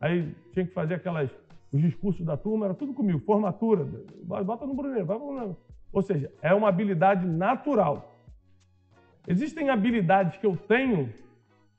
Aí 0.00 0.34
tinha 0.52 0.66
que 0.66 0.72
fazer 0.72 0.94
aquelas 0.94 1.30
os 1.72 1.80
discursos 1.80 2.24
da 2.24 2.36
turma, 2.36 2.66
era 2.66 2.74
tudo 2.74 2.94
comigo. 2.94 3.18
Formatura, 3.20 3.84
bota 4.24 4.66
no 4.66 4.74
Bruneiro, 4.74 5.06
vai 5.06 5.18
no 5.18 5.56
Ou 5.92 6.02
seja, 6.02 6.32
é 6.40 6.54
uma 6.54 6.68
habilidade 6.68 7.26
natural. 7.26 8.12
Existem 9.26 9.68
habilidades 9.68 10.36
que 10.38 10.46
eu 10.46 10.56
tenho 10.56 11.12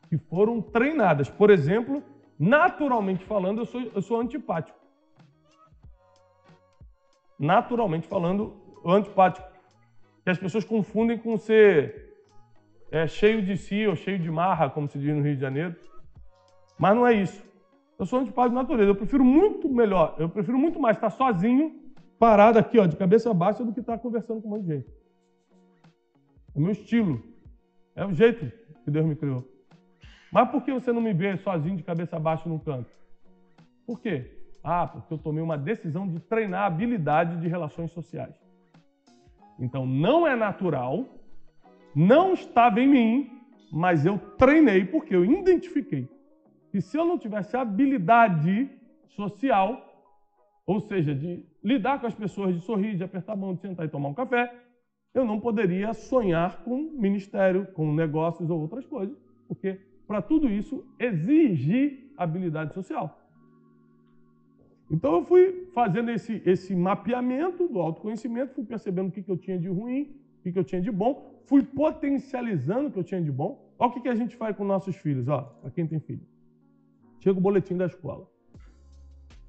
que 0.09 0.17
foram 0.17 0.61
treinadas. 0.61 1.29
Por 1.29 1.49
exemplo, 1.49 2.03
naturalmente 2.39 3.25
falando, 3.25 3.59
eu 3.59 3.65
sou, 3.65 3.81
eu 3.81 4.01
sou 4.01 4.19
antipático. 4.19 4.77
Naturalmente 7.37 8.07
falando, 8.07 8.55
antipático. 8.85 9.47
Que 10.23 10.29
as 10.29 10.37
pessoas 10.37 10.63
confundem 10.63 11.17
com 11.17 11.37
ser 11.37 12.13
é, 12.91 13.07
cheio 13.07 13.41
de 13.41 13.57
si 13.57 13.85
ou 13.85 13.95
cheio 13.95 14.19
de 14.19 14.29
marra, 14.29 14.69
como 14.69 14.87
se 14.89 14.97
diz 14.97 15.15
no 15.15 15.21
Rio 15.21 15.35
de 15.35 15.41
Janeiro. 15.41 15.75
Mas 16.77 16.95
não 16.95 17.05
é 17.05 17.13
isso. 17.13 17.43
Eu 17.97 18.05
sou 18.05 18.19
antipático 18.19 18.55
de 18.55 18.61
natureza. 18.61 18.91
Eu 18.91 18.95
prefiro 18.95 19.23
muito 19.23 19.69
melhor, 19.69 20.15
eu 20.19 20.29
prefiro 20.29 20.57
muito 20.57 20.79
mais 20.79 20.97
estar 20.97 21.09
sozinho, 21.09 21.75
parado 22.19 22.59
aqui, 22.59 22.79
ó, 22.79 22.85
de 22.85 22.95
cabeça 22.95 23.33
baixa, 23.33 23.63
do 23.63 23.73
que 23.73 23.79
estar 23.79 23.97
conversando 23.97 24.41
com 24.41 24.47
um 24.47 24.51
monte 24.51 24.63
de 24.63 24.75
gente. 24.75 24.87
É 26.55 26.59
o 26.59 26.61
meu 26.61 26.71
estilo. 26.71 27.23
É 27.95 28.05
o 28.05 28.13
jeito 28.13 28.51
que 28.83 28.91
Deus 28.91 29.05
me 29.05 29.15
criou. 29.15 29.56
Mas 30.38 30.51
por 30.51 30.62
que 30.62 30.72
você 30.72 30.94
não 30.94 31.01
me 31.01 31.13
vê 31.13 31.36
sozinho 31.38 31.75
de 31.75 31.82
cabeça 31.82 32.20
baixa 32.20 32.48
num 32.48 32.60
canto? 32.60 32.91
Por 33.88 34.00
quê? 34.00 34.29
Ah, 34.63 34.86
porque 34.86 35.12
eu 35.12 35.17
tomei 35.17 35.41
uma 35.41 35.58
decisão 35.58 36.08
de 36.08 36.20
treinar 36.20 36.62
a 36.62 36.65
habilidade 36.67 37.41
de 37.41 37.48
relações 37.48 37.91
sociais. 37.91 38.36
Então 39.58 39.88
não 39.88 40.27
é 40.27 40.36
natural, 40.36 41.06
não 41.96 42.34
estava 42.34 42.79
em 42.79 42.88
mim, 42.88 43.41
mas 43.72 44.06
eu 44.06 44.20
treinei 44.38 44.86
porque 44.86 45.15
eu 45.15 45.25
identifiquei 45.25 46.08
que 46.72 46.82
se 46.82 46.96
eu 46.96 47.03
não 47.03 47.17
tivesse 47.17 47.58
habilidade 47.58 48.70
social, 49.08 50.06
ou 50.67 50.79
seja, 50.82 51.15
de 51.15 51.44
lidar 51.63 52.00
com 52.00 52.06
as 52.06 52.13
pessoas, 52.13 52.53
de 52.53 52.62
sorrir, 52.62 52.96
de 52.96 53.03
apertar 53.03 53.34
a 53.34 53.36
mão, 53.36 53.56
de 53.56 53.62
sentar 53.62 53.88
e 53.88 53.89
tomar 53.89 54.10
um 54.10 54.13
café, 54.13 54.53
eu 55.15 55.25
não 55.25 55.39
poderia 55.39 55.96
sonhar 55.96 56.58
com 56.58 56.77
ministério, 56.77 57.65
com 57.74 57.91
negócios 57.91 58.51
ou 58.51 58.62
outras 58.62 58.86
coisas, 58.86 59.17
porque 59.48 59.96
para 60.07 60.21
tudo 60.21 60.49
isso 60.49 60.85
exige 60.97 62.11
habilidade 62.17 62.73
social. 62.73 63.07
Então 64.89 65.15
eu 65.15 65.25
fui 65.25 65.69
fazendo 65.73 66.09
esse, 66.11 66.41
esse 66.45 66.73
mapeamento 66.73 67.67
do 67.67 67.79
autoconhecimento, 67.79 68.53
fui 68.53 68.63
percebendo 68.63 69.09
o 69.09 69.11
que, 69.11 69.21
que 69.21 69.29
eu 69.29 69.37
tinha 69.37 69.59
de 69.59 69.67
ruim, 69.67 70.03
o 70.39 70.43
que, 70.43 70.51
que 70.53 70.59
eu 70.59 70.63
tinha 70.63 70.81
de 70.81 70.91
bom, 70.91 71.41
fui 71.45 71.61
potencializando 71.61 72.87
o 72.87 72.91
que 72.91 72.99
eu 72.99 73.03
tinha 73.03 73.21
de 73.21 73.31
bom. 73.31 73.65
Olha 73.77 73.89
o 73.89 73.93
que, 73.93 74.01
que 74.01 74.09
a 74.09 74.15
gente 74.15 74.35
faz 74.35 74.55
com 74.55 74.63
nossos 74.63 74.95
filhos, 74.95 75.27
ó, 75.27 75.41
para 75.61 75.71
quem 75.71 75.85
tem 75.85 75.99
filho. 75.99 76.25
Chega 77.19 77.37
o 77.37 77.41
boletim 77.41 77.75
da 77.75 77.85
escola. 77.85 78.25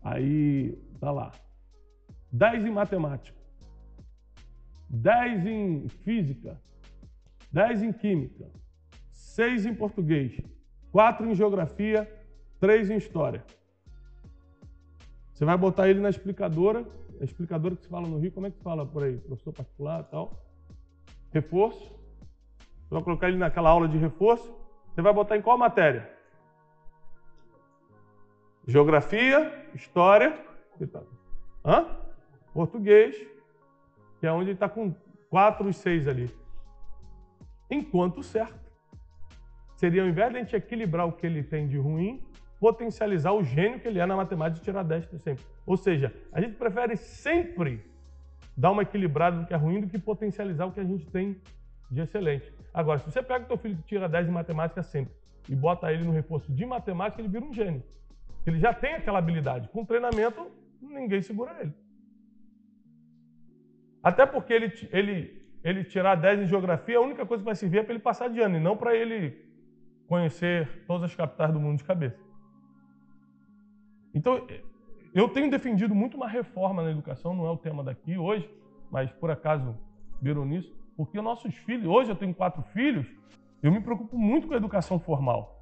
Aí 0.03 0.77
tá 1.01 1.11
lá. 1.11 1.33
10 2.33 2.67
em 2.67 2.71
matemática. 2.71 3.39
10 4.91 5.47
em 5.47 5.89
física. 5.89 6.61
10 7.53 7.83
em 7.83 7.93
química. 7.93 8.51
6 9.39 9.67
em 9.67 9.75
português. 9.75 10.41
4 10.91 11.25
em 11.25 11.33
geografia. 11.33 12.13
3 12.59 12.91
em 12.91 12.97
história. 12.97 13.45
Você 15.33 15.45
vai 15.45 15.57
botar 15.57 15.89
ele 15.89 16.01
na 16.01 16.11
explicadora. 16.11 16.85
A 17.21 17.25
explicadora 17.25 17.77
que 17.77 17.83
se 17.83 17.89
fala 17.89 18.09
no 18.09 18.19
Rio, 18.19 18.33
como 18.33 18.49
é 18.49 18.51
que 18.51 18.61
fala 18.61 18.85
por 18.85 19.05
aí? 19.05 19.17
Professor 19.19 19.53
particular 19.53 20.01
e 20.01 20.11
tal. 20.11 20.33
Reforço. 21.31 21.85
Você 21.85 22.95
vai 22.95 23.03
colocar 23.05 23.29
ele 23.29 23.39
naquela 23.39 23.71
aula 23.71 23.87
de 23.87 23.97
reforço. 23.97 24.53
Você 24.93 25.03
vai 25.03 25.13
botar 25.13 25.37
em 25.37 25.43
qual 25.43 25.57
matéria? 25.57 26.11
Geografia, 28.67 29.71
história, 29.73 30.37
Hã? 31.65 31.97
português, 32.53 33.17
que 34.19 34.27
é 34.27 34.33
onde 34.33 34.47
ele 34.47 34.55
está 34.55 34.69
com 34.69 34.93
quatro 35.31 35.69
e 35.69 35.73
seis 35.73 36.09
ali. 36.09 36.29
Enquanto 37.71 38.21
certo. 38.21 38.68
Seria, 39.79 40.03
ao 40.03 40.09
invés 40.09 40.33
de 40.33 40.37
a 40.37 40.41
gente 40.41 40.57
equilibrar 40.57 41.07
o 41.07 41.13
que 41.13 41.25
ele 41.25 41.41
tem 41.41 41.69
de 41.69 41.79
ruim, 41.79 42.21
potencializar 42.59 43.31
o 43.33 43.45
gênio 43.45 43.79
que 43.79 43.87
ele 43.87 44.01
é 44.01 44.07
na 44.07 44.17
matemática 44.17 44.61
e 44.61 44.65
tirar 44.65 44.83
10 44.83 45.05
sempre. 45.23 45.45
Ou 45.65 45.77
seja, 45.77 46.13
a 46.33 46.41
gente 46.41 46.57
prefere 46.57 46.97
sempre 46.97 47.81
dar 48.57 48.73
uma 48.73 48.83
equilibrada 48.83 49.37
no 49.37 49.47
que 49.47 49.55
é 49.55 49.57
ruim 49.57 49.81
do 49.81 49.87
que 49.87 49.97
potencializar 49.97 50.67
o 50.67 50.73
que 50.73 50.81
a 50.81 50.85
gente 50.85 51.07
tem 51.07 51.41
de 51.89 52.01
excelente. 52.01 52.53
Agora, 52.75 52.99
se 52.99 53.05
você 53.05 53.23
pega 53.23 53.45
o 53.45 53.47
teu 53.47 53.57
filho 53.57 53.77
que 53.77 53.85
tira 53.85 54.09
10 54.09 54.29
em 54.29 54.33
matemática 54.33 54.83
sempre 54.83 55.15
e 55.49 55.55
bota 55.55 55.93
ele 55.93 56.03
no 56.03 56.11
reforço 56.11 56.53
de 56.53 56.67
matemática, 56.67 57.23
ele 57.23 57.29
vira 57.29 57.45
um 57.45 57.55
gênio. 57.55 57.85
Ele 58.45 58.59
já 58.59 58.75
tem 58.75 58.95
aquela 58.95 59.21
habilidade. 59.21 59.69
Com 59.69 59.85
treinamento, 59.85 60.51
ninguém 60.83 61.23
segura 61.23 61.57
ele. 61.61 61.73
Até 64.03 64.27
porque 64.27 64.53
ele, 64.53 64.73
ele, 64.91 65.41
ele 65.63 65.85
tirar 65.85 66.17
10 66.17 66.41
em 66.41 66.47
geografia, 66.49 66.99
a 66.99 67.01
única 67.01 67.25
coisa 67.25 67.43
que 67.43 67.47
vai 67.47 67.55
servir 67.55 67.79
é 67.79 67.83
para 67.85 67.95
ele 67.95 68.03
passar 68.03 68.29
de 68.29 68.41
ano, 68.41 68.57
e 68.57 68.61
não 68.61 68.77
para 68.77 68.97
ele 68.97 69.48
conhecer 70.09 70.85
todas 70.87 71.11
as 71.11 71.15
capitais 71.15 71.53
do 71.53 71.61
mundo 71.61 71.79
de 71.79 71.85
cabeça. 71.85 72.19
Então, 74.15 74.45
eu 75.15 75.29
tenho 75.29 75.51
defendido 75.51 75.95
muito 75.95 76.17
uma 76.17 76.27
reforma 76.27 76.83
na 76.83 76.91
educação, 76.91 77.35
não 77.35 77.47
é 77.47 77.51
o 77.51 77.57
tema 77.57 77.85
daqui 77.85 78.17
hoje, 78.17 78.51
mas 78.91 79.13
por 79.13 79.31
acaso 79.31 79.77
viram 80.21 80.45
nisso, 80.45 80.75
porque 80.97 81.21
nossos 81.21 81.55
filhos, 81.55 81.87
hoje 81.87 82.11
eu 82.11 82.17
tenho 82.17 82.35
quatro 82.35 82.63
filhos, 82.63 83.07
eu 83.63 83.71
me 83.71 83.81
preocupo 83.81 84.17
muito 84.19 84.49
com 84.49 84.55
a 84.55 84.57
educação 84.57 84.99
formal. 84.99 85.58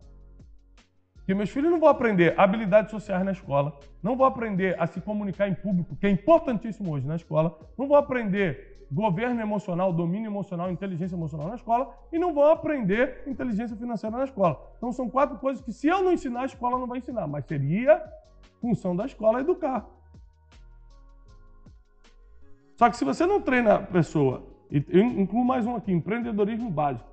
Porque 1.26 1.34
meus 1.34 1.50
filhos 1.50 1.72
não 1.72 1.80
vão 1.80 1.88
aprender 1.88 2.38
habilidades 2.38 2.92
sociais 2.92 3.24
na 3.24 3.32
escola, 3.32 3.76
não 4.00 4.16
vão 4.16 4.28
aprender 4.28 4.80
a 4.80 4.86
se 4.86 5.00
comunicar 5.00 5.48
em 5.48 5.54
público, 5.54 5.96
que 5.96 6.06
é 6.06 6.10
importantíssimo 6.10 6.92
hoje 6.92 7.04
na 7.04 7.16
escola, 7.16 7.58
não 7.76 7.88
vão 7.88 7.96
aprender 7.96 8.86
governo 8.92 9.40
emocional, 9.40 9.92
domínio 9.92 10.28
emocional, 10.28 10.70
inteligência 10.70 11.16
emocional 11.16 11.48
na 11.48 11.56
escola 11.56 11.92
e 12.12 12.18
não 12.20 12.32
vão 12.32 12.52
aprender 12.52 13.24
inteligência 13.26 13.76
financeira 13.76 14.16
na 14.16 14.22
escola. 14.22 14.72
Então 14.76 14.92
são 14.92 15.10
quatro 15.10 15.36
coisas 15.38 15.60
que 15.64 15.72
se 15.72 15.88
eu 15.88 16.00
não 16.00 16.12
ensinar, 16.12 16.42
a 16.42 16.46
escola 16.46 16.78
não 16.78 16.86
vai 16.86 16.98
ensinar, 16.98 17.26
mas 17.26 17.44
seria 17.44 18.00
função 18.60 18.94
da 18.94 19.04
escola 19.04 19.40
educar. 19.40 19.84
Só 22.76 22.88
que 22.88 22.96
se 22.96 23.04
você 23.04 23.26
não 23.26 23.42
treina 23.42 23.74
a 23.74 23.82
pessoa, 23.82 24.44
eu 24.70 25.02
incluo 25.02 25.44
mais 25.44 25.66
um 25.66 25.74
aqui, 25.74 25.90
empreendedorismo 25.90 26.70
básico. 26.70 27.10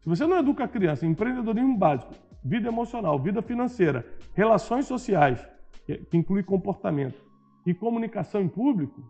Se 0.00 0.08
você 0.08 0.26
não 0.26 0.38
educa 0.38 0.64
a 0.64 0.68
criança 0.68 1.04
em 1.04 1.10
empreendedorismo 1.10 1.76
básico, 1.76 2.14
vida 2.42 2.68
emocional, 2.68 3.18
vida 3.18 3.42
financeira, 3.42 4.06
relações 4.34 4.86
sociais, 4.86 5.46
que 5.86 6.16
inclui 6.16 6.42
comportamento, 6.42 7.22
e 7.66 7.74
comunicação 7.74 8.40
em 8.40 8.48
público, 8.48 9.02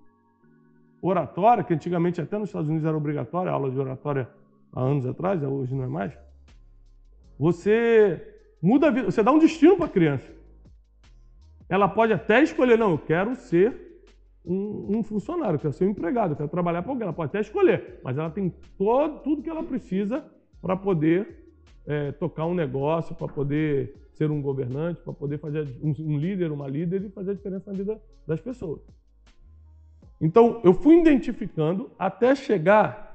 oratória, 1.01 1.65
que 1.65 1.73
antigamente 1.73 2.21
até 2.21 2.39
nos 2.39 2.49
Estados 2.49 2.69
Unidos 2.69 2.87
era 2.87 2.97
obrigatória, 2.97 3.51
aula 3.51 3.71
de 3.71 3.79
oratória 3.79 4.29
há 4.73 4.81
anos 4.81 5.07
atrás, 5.07 5.43
hoje 5.43 5.75
não 5.75 5.85
é 5.85 5.89
mais. 5.89 6.13
Você 7.39 8.23
muda 8.61 8.89
a 8.89 8.91
vida, 8.91 9.11
você 9.11 9.23
dá 9.23 9.33
um 9.33 9.39
destino 9.39 9.77
para 9.77 9.87
a 9.87 9.91
criança. 9.91 10.31
Ela 11.69 11.89
pode 11.89 12.13
até 12.13 12.43
escolher, 12.43 12.77
não, 12.77 12.91
eu 12.91 12.99
quero 12.99 13.35
ser 13.35 14.03
um, 14.45 14.99
um 14.99 15.03
funcionário, 15.03 15.55
eu 15.55 15.61
quero 15.61 15.73
ser 15.73 15.87
um 15.87 15.91
empregado, 15.91 16.33
eu 16.33 16.37
quero 16.37 16.49
trabalhar 16.49 16.83
para 16.83 16.91
alguém. 16.91 17.05
Ela 17.05 17.13
pode 17.13 17.31
até 17.31 17.41
escolher, 17.41 18.01
mas 18.03 18.19
ela 18.19 18.31
tem 18.31 18.53
todo, 18.77 19.21
tudo 19.21 19.43
que 19.43 19.49
ela 19.49 19.63
precisa 19.63 20.25
para 20.61 20.77
poder 20.77 21.40
é, 21.91 22.13
tocar 22.13 22.47
um 22.47 22.55
negócio, 22.55 23.17
para 23.17 23.27
poder 23.27 23.97
ser 24.13 24.31
um 24.31 24.41
governante, 24.41 25.01
para 25.03 25.13
poder 25.13 25.39
fazer 25.39 25.77
um, 25.83 25.93
um 25.99 26.19
líder, 26.19 26.53
uma 26.53 26.69
líder 26.69 27.03
e 27.05 27.11
fazer 27.11 27.33
a 27.33 27.35
diferença 27.35 27.69
na 27.73 27.77
vida 27.77 28.01
das 28.25 28.41
pessoas. 28.41 28.81
Então, 30.21 30.61
eu 30.63 30.73
fui 30.73 31.01
identificando 31.01 31.91
até 31.99 32.33
chegar 32.37 33.11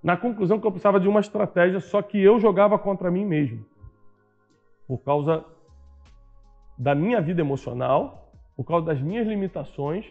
na 0.00 0.16
conclusão 0.16 0.60
que 0.60 0.66
eu 0.66 0.70
precisava 0.70 1.00
de 1.00 1.08
uma 1.08 1.18
estratégia, 1.18 1.80
só 1.80 2.00
que 2.00 2.22
eu 2.22 2.38
jogava 2.38 2.78
contra 2.78 3.10
mim 3.10 3.24
mesmo. 3.24 3.64
Por 4.86 4.98
causa 4.98 5.44
da 6.78 6.94
minha 6.94 7.20
vida 7.20 7.40
emocional, 7.40 8.32
por 8.54 8.64
causa 8.64 8.86
das 8.86 9.00
minhas 9.00 9.26
limitações, 9.26 10.06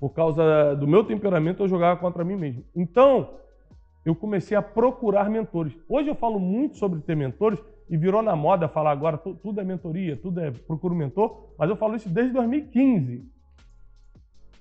por 0.00 0.10
causa 0.14 0.74
do 0.76 0.88
meu 0.88 1.04
temperamento, 1.04 1.62
eu 1.62 1.68
jogava 1.68 2.00
contra 2.00 2.24
mim 2.24 2.36
mesmo. 2.36 2.64
Então, 2.74 3.42
eu 4.04 4.14
comecei 4.14 4.56
a 4.56 4.62
procurar 4.62 5.30
mentores. 5.30 5.76
Hoje 5.88 6.08
eu 6.08 6.14
falo 6.14 6.38
muito 6.40 6.76
sobre 6.76 7.00
ter 7.00 7.14
mentores 7.14 7.62
e 7.88 7.96
virou 7.96 8.22
na 8.22 8.34
moda 8.34 8.68
falar 8.68 8.90
agora 8.90 9.16
tudo 9.18 9.60
é 9.60 9.64
mentoria, 9.64 10.16
tudo 10.16 10.40
é 10.40 10.50
procuro 10.50 10.94
mentor, 10.94 11.54
mas 11.58 11.68
eu 11.70 11.76
falo 11.76 11.96
isso 11.96 12.08
desde 12.08 12.32
2015. 12.32 13.30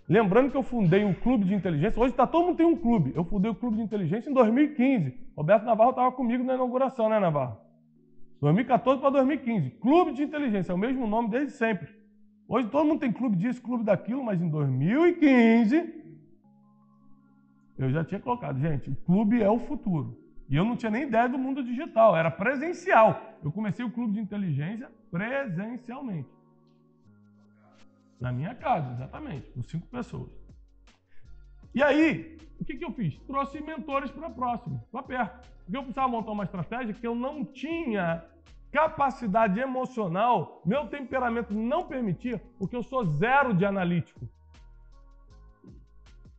Lembrando 0.07 0.51
que 0.51 0.57
eu 0.57 0.63
fundei 0.63 1.05
um 1.05 1.13
clube 1.13 1.45
de 1.45 1.53
inteligência, 1.53 2.01
hoje 2.01 2.13
tá, 2.13 2.27
todo 2.27 2.47
mundo 2.47 2.57
tem 2.57 2.65
um 2.65 2.75
clube. 2.75 3.13
Eu 3.15 3.23
fundei 3.23 3.49
o 3.49 3.55
clube 3.55 3.77
de 3.77 3.83
inteligência 3.83 4.29
em 4.29 4.33
2015. 4.33 5.17
Roberto 5.35 5.63
Navarro 5.63 5.91
estava 5.91 6.11
comigo 6.11 6.43
na 6.43 6.55
inauguração, 6.55 7.07
né, 7.07 7.17
Navarro? 7.19 7.57
2014 8.41 8.99
para 8.99 9.11
2015. 9.11 9.69
Clube 9.79 10.11
de 10.13 10.23
inteligência, 10.23 10.71
é 10.71 10.75
o 10.75 10.77
mesmo 10.77 11.07
nome 11.07 11.29
desde 11.29 11.53
sempre. 11.53 11.87
Hoje 12.47 12.67
todo 12.67 12.85
mundo 12.85 12.99
tem 12.99 13.11
clube 13.11 13.37
disso, 13.37 13.61
clube 13.61 13.85
daquilo, 13.85 14.23
mas 14.23 14.41
em 14.41 14.49
2015 14.49 16.00
eu 17.83 17.91
já 17.91 18.03
tinha 18.03 18.19
colocado, 18.19 18.59
gente, 18.59 18.89
o 18.89 18.95
clube 18.95 19.41
é 19.41 19.49
o 19.49 19.59
futuro. 19.59 20.17
E 20.49 20.55
eu 20.55 20.65
não 20.65 20.75
tinha 20.75 20.91
nem 20.91 21.03
ideia 21.03 21.29
do 21.29 21.37
mundo 21.37 21.63
digital, 21.63 22.15
era 22.15 22.29
presencial. 22.29 23.21
Eu 23.43 23.51
comecei 23.51 23.85
o 23.85 23.91
clube 23.91 24.13
de 24.13 24.19
inteligência 24.19 24.89
presencialmente. 25.09 26.29
Na 28.19 28.31
minha 28.31 28.53
casa, 28.53 28.91
exatamente, 28.91 29.49
com 29.51 29.63
cinco 29.63 29.87
pessoas. 29.87 30.29
E 31.73 31.81
aí, 31.81 32.37
o 32.59 32.65
que, 32.65 32.75
que 32.75 32.83
eu 32.83 32.91
fiz? 32.91 33.17
Trouxe 33.19 33.61
mentores 33.61 34.11
para 34.11 34.29
próximo, 34.29 34.85
para 34.91 35.03
perto. 35.03 35.49
Porque 35.63 35.77
eu 35.77 35.83
precisava 35.83 36.09
montar 36.09 36.31
uma 36.31 36.43
estratégia 36.43 36.93
que 36.93 37.07
eu 37.07 37.15
não 37.15 37.45
tinha 37.45 38.23
capacidade 38.71 39.59
emocional, 39.59 40.61
meu 40.65 40.87
temperamento 40.87 41.53
não 41.53 41.87
permitia, 41.87 42.41
porque 42.57 42.75
eu 42.75 42.83
sou 42.83 43.05
zero 43.05 43.53
de 43.53 43.65
analítico. 43.65 44.27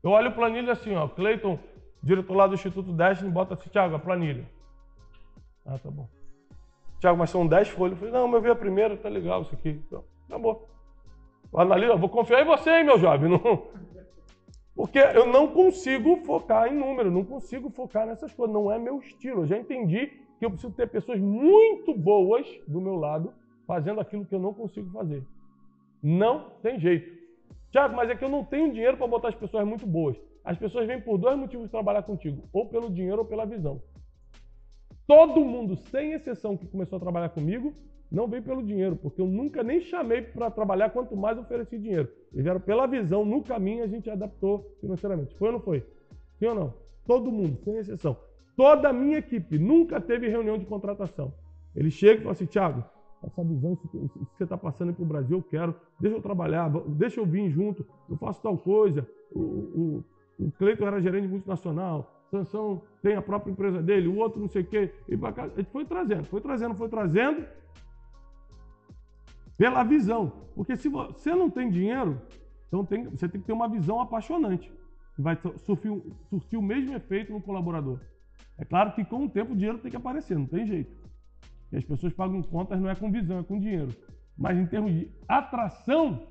Eu 0.03 0.11
olho 0.11 0.29
a 0.29 0.33
planilha 0.33 0.73
assim, 0.73 0.95
ó, 0.95 1.07
Cleiton, 1.09 1.59
diretor 2.03 2.35
lá 2.35 2.47
do 2.47 2.55
Instituto 2.55 2.93
Destiny, 2.93 3.31
bota 3.31 3.55
assim, 3.55 3.71
Thiago, 3.71 3.95
a 3.95 3.99
planilha. 3.99 4.47
Ah, 5.65 5.79
tá 5.79 5.91
bom. 5.91 6.09
Tiago, 7.01 7.19
mas 7.19 7.31
são 7.31 7.47
10 7.47 7.69
folhas. 7.69 7.93
Eu 7.93 7.99
falei, 7.99 8.13
não, 8.13 8.27
mas 8.27 8.35
eu 8.37 8.43
vi 8.43 8.51
a 8.51 8.57
primeira, 8.57 8.97
tá 8.97 9.09
legal 9.09 9.43
isso 9.43 9.55
aqui. 9.55 9.81
Então, 9.87 10.05
acabou. 10.29 10.69
Analisa, 11.55 11.97
vou 11.97 12.09
confiar 12.09 12.43
em 12.43 12.47
você, 12.47 12.71
hein, 12.71 12.85
meu 12.85 12.99
jovem. 12.99 13.31
Não... 13.31 13.67
Porque 14.75 14.99
eu 14.99 15.27
não 15.27 15.49
consigo 15.49 16.17
focar 16.25 16.73
em 16.73 16.77
número, 16.77 17.11
não 17.11 17.25
consigo 17.25 17.71
focar 17.71 18.07
nessas 18.07 18.33
coisas. 18.33 18.55
Não 18.55 18.73
é 18.73 18.79
meu 18.79 18.99
estilo. 18.99 19.43
Eu 19.43 19.47
já 19.47 19.59
entendi 19.59 20.07
que 20.39 20.47
eu 20.47 20.51
preciso 20.51 20.73
ter 20.73 20.89
pessoas 20.89 21.21
muito 21.21 21.95
boas 21.95 22.47
do 22.67 22.81
meu 22.81 22.97
lado 22.97 23.35
fazendo 23.67 24.01
aquilo 24.01 24.25
que 24.25 24.35
eu 24.35 24.41
não 24.41 24.55
consigo 24.55 24.91
fazer. 24.91 25.23
Não 26.03 26.51
tem 26.63 26.81
jeito. 26.81 27.22
Tiago, 27.73 27.97
mas 27.97 28.11
é 28.11 28.15
que 28.15 28.23
eu 28.23 28.29
não 28.29 28.45
tenho 28.45 28.71
dinheiro 28.71 28.99
para 28.99 29.07
botar 29.07 29.29
as 29.29 29.35
pessoas 29.35 29.67
muito 29.67 29.87
boas. 29.87 30.15
As 30.45 30.59
pessoas 30.59 30.87
vêm 30.87 31.01
por 31.01 31.17
dois 31.17 31.37
motivos 31.39 31.71
trabalhar 31.71 32.03
contigo: 32.03 32.49
ou 32.53 32.69
pelo 32.69 32.91
dinheiro 32.91 33.21
ou 33.21 33.25
pela 33.25 33.47
visão. 33.47 33.83
Todo 35.07 35.45
mundo, 35.45 35.75
sem 35.77 36.13
exceção, 36.13 36.57
que 36.57 36.67
começou 36.67 36.99
a 36.99 37.01
trabalhar 37.01 37.31
comigo, 37.31 37.75
não 38.11 38.29
veio 38.29 38.43
pelo 38.43 38.63
dinheiro, 38.63 38.95
porque 38.95 39.21
eu 39.21 39.27
nunca 39.27 39.63
nem 39.63 39.81
chamei 39.81 40.21
para 40.21 40.51
trabalhar, 40.51 40.91
quanto 40.91 41.17
mais 41.17 41.39
ofereci 41.39 41.79
dinheiro. 41.79 42.09
Eles 42.31 42.45
vieram 42.45 42.61
pela 42.61 42.87
visão, 42.87 43.25
no 43.25 43.43
caminho 43.43 43.83
a 43.83 43.87
gente 43.87 44.09
adaptou 44.11 44.77
financeiramente. 44.81 45.35
Foi 45.37 45.49
ou 45.49 45.55
não 45.55 45.61
foi? 45.61 45.85
Sim 46.39 46.47
ou 46.49 46.55
não? 46.55 46.75
Todo 47.07 47.33
mundo, 47.33 47.59
sem 47.65 47.79
exceção. 47.79 48.17
Toda 48.55 48.91
a 48.91 48.93
minha 48.93 49.19
equipe 49.19 49.59
nunca 49.59 49.99
teve 49.99 50.29
reunião 50.29 50.59
de 50.59 50.67
contratação. 50.67 51.33
Ele 51.75 51.91
chega 51.91 52.21
e 52.21 52.23
fala 52.23 52.33
assim, 52.33 52.47
Thiago, 52.47 52.85
essa 53.23 53.45
visão 53.45 53.77
que 53.77 53.89
você 54.37 54.45
está 54.45 54.57
passando 54.57 54.93
para 54.93 55.03
o 55.03 55.07
Brasil, 55.07 55.39
eu 55.39 55.43
quero, 55.43 55.75
deixa 56.01 56.17
eu 56.17 56.23
trabalhar, 56.23 56.69
deixa 56.89 57.21
eu 57.21 57.27
vir 57.27 57.51
junto, 57.51 57.87
eu 58.09 58.17
faço 58.17 58.43
tal 58.43 58.59
coisa. 58.59 59.07
O, 59.33 59.41
o, 59.41 60.05
o 60.39 60.53
Cleiton 60.53 60.87
era 60.87 61.01
gerente 61.01 61.29
multinacional, 61.29 62.23
Sansão 62.33 62.83
tem 63.03 63.15
a 63.15 63.23
própria 63.23 63.53
empresa 63.53 63.83
dele, 63.83 64.09
o 64.09 64.17
outro 64.17 64.41
não 64.41 64.49
sei 64.49 64.63
o 64.63 64.67
quê. 64.67 64.93
E 65.07 65.15
a 65.15 65.49
gente 65.49 65.71
foi 65.71 65.85
trazendo, 65.85 66.25
foi 66.25 66.41
trazendo, 66.41 66.75
foi 66.75 66.89
trazendo 66.89 67.47
pela 69.59 69.85
visão. 69.85 70.33
Porque 70.55 70.75
se 70.77 70.89
você 70.89 71.35
não 71.35 71.51
tem 71.51 71.71
dinheiro, 71.71 72.21
então 72.69 72.85
tem, 72.87 73.05
você 73.05 73.29
tem 73.29 73.41
que 73.41 73.47
ter 73.47 73.53
uma 73.53 73.69
visão 73.69 74.01
apaixonante, 74.01 74.73
que 75.15 75.21
vai 75.21 75.39
surtir, 75.59 76.03
surtir 76.31 76.59
o 76.59 76.63
mesmo 76.63 76.95
efeito 76.95 77.33
no 77.33 77.41
colaborador. 77.41 78.01
É 78.57 78.65
claro 78.65 78.93
que 78.95 79.05
com 79.05 79.27
o 79.27 79.29
tempo 79.29 79.53
o 79.53 79.57
dinheiro 79.57 79.79
tem 79.79 79.91
que 79.91 79.97
aparecer, 79.97 80.39
não 80.39 80.47
tem 80.47 80.67
jeito. 80.67 80.91
E 81.73 81.77
as 81.77 81.85
pessoas 81.85 82.13
pagam 82.13 82.43
contas 82.43 82.81
não 82.81 82.91
é 82.91 82.95
com 82.95 83.11
visão, 83.11 83.39
é 83.39 83.43
com 83.43 83.59
dinheiro. 83.59 83.97
Mas 84.37 84.59
em 84.59 84.67
termos 84.67 84.93
de 84.93 85.11
atração, 85.27 86.27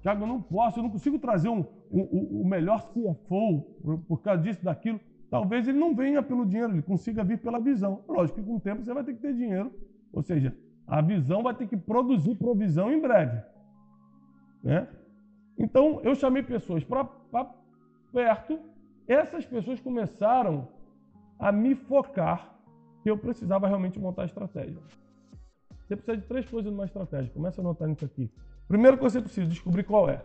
Tiago, 0.00 0.22
eu 0.22 0.28
não 0.28 0.40
posso, 0.40 0.78
eu 0.78 0.82
não 0.84 0.90
consigo 0.90 1.18
trazer 1.18 1.48
um, 1.48 1.64
um, 1.90 2.42
o 2.42 2.46
melhor 2.46 2.80
CFO 2.92 3.62
por, 3.82 3.98
por 4.06 4.22
causa 4.22 4.42
disso, 4.42 4.64
daquilo. 4.64 5.00
Talvez 5.28 5.66
ele 5.66 5.78
não 5.78 5.94
venha 5.94 6.22
pelo 6.22 6.46
dinheiro, 6.46 6.72
ele 6.72 6.82
consiga 6.82 7.24
vir 7.24 7.38
pela 7.38 7.58
visão. 7.58 8.04
Lógico 8.08 8.38
que 8.38 8.46
com 8.46 8.56
o 8.56 8.60
tempo 8.60 8.84
você 8.84 8.94
vai 8.94 9.02
ter 9.02 9.14
que 9.14 9.20
ter 9.20 9.34
dinheiro, 9.34 9.72
ou 10.12 10.22
seja, 10.22 10.56
a 10.86 11.00
visão 11.00 11.42
vai 11.42 11.54
ter 11.54 11.66
que 11.66 11.76
produzir 11.76 12.36
provisão 12.36 12.92
em 12.92 13.00
breve. 13.00 13.42
Né? 14.62 14.86
Então, 15.58 16.00
eu 16.04 16.14
chamei 16.14 16.42
pessoas 16.42 16.84
para 16.84 17.04
perto, 18.12 18.60
essas 19.08 19.44
pessoas 19.44 19.80
começaram 19.80 20.68
a 21.38 21.50
me 21.50 21.74
focar 21.74 22.55
que 23.06 23.10
eu 23.10 23.16
precisava 23.16 23.68
realmente 23.68 24.00
montar 24.00 24.22
a 24.22 24.24
estratégia. 24.24 24.82
Você 25.86 25.94
precisa 25.94 26.16
de 26.16 26.26
três 26.26 26.44
coisas 26.50 26.72
numa 26.72 26.86
estratégia. 26.86 27.30
Começa 27.32 27.60
a 27.60 27.62
anotar 27.62 27.86
nisso 27.86 28.04
aqui. 28.04 28.28
Primeiro 28.66 28.96
que 28.96 29.02
você 29.04 29.20
precisa 29.20 29.46
descobrir 29.46 29.84
qual 29.84 30.10
é. 30.10 30.24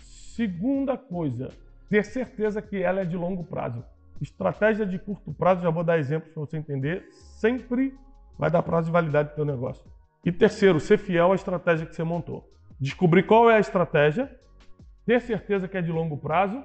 Segunda 0.00 0.96
coisa, 0.96 1.50
ter 1.88 2.04
certeza 2.04 2.60
que 2.60 2.82
ela 2.82 3.02
é 3.02 3.04
de 3.04 3.16
longo 3.16 3.44
prazo. 3.44 3.84
Estratégia 4.20 4.84
de 4.84 4.98
curto 4.98 5.32
prazo, 5.32 5.62
já 5.62 5.70
vou 5.70 5.84
dar 5.84 5.96
exemplos 5.96 6.32
para 6.32 6.40
você 6.40 6.56
entender, 6.56 7.06
sempre 7.12 7.96
vai 8.36 8.50
dar 8.50 8.64
prazo 8.64 8.86
de 8.86 8.92
validade 8.92 9.28
para 9.28 9.34
o 9.34 9.36
teu 9.36 9.44
negócio. 9.44 9.88
E 10.24 10.32
terceiro, 10.32 10.80
ser 10.80 10.98
fiel 10.98 11.30
à 11.30 11.36
estratégia 11.36 11.86
que 11.86 11.94
você 11.94 12.02
montou. 12.02 12.50
Descobrir 12.80 13.22
qual 13.22 13.48
é 13.48 13.58
a 13.58 13.60
estratégia, 13.60 14.28
ter 15.06 15.20
certeza 15.20 15.68
que 15.68 15.78
é 15.78 15.82
de 15.82 15.92
longo 15.92 16.16
prazo 16.16 16.64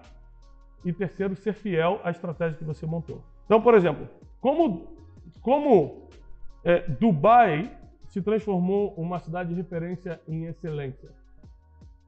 e 0.83 0.91
terceiro, 0.91 1.35
ser 1.35 1.53
fiel 1.53 2.01
à 2.03 2.09
estratégia 2.09 2.57
que 2.57 2.63
você 2.63 2.87
montou. 2.87 3.23
Então, 3.45 3.61
por 3.61 3.75
exemplo, 3.75 4.09
como, 4.41 4.96
como 5.41 6.09
é, 6.63 6.87
Dubai 6.89 7.75
se 8.07 8.21
transformou 8.21 8.93
uma 8.95 9.19
cidade 9.19 9.49
de 9.49 9.55
referência 9.55 10.21
em 10.27 10.45
excelência, 10.45 11.09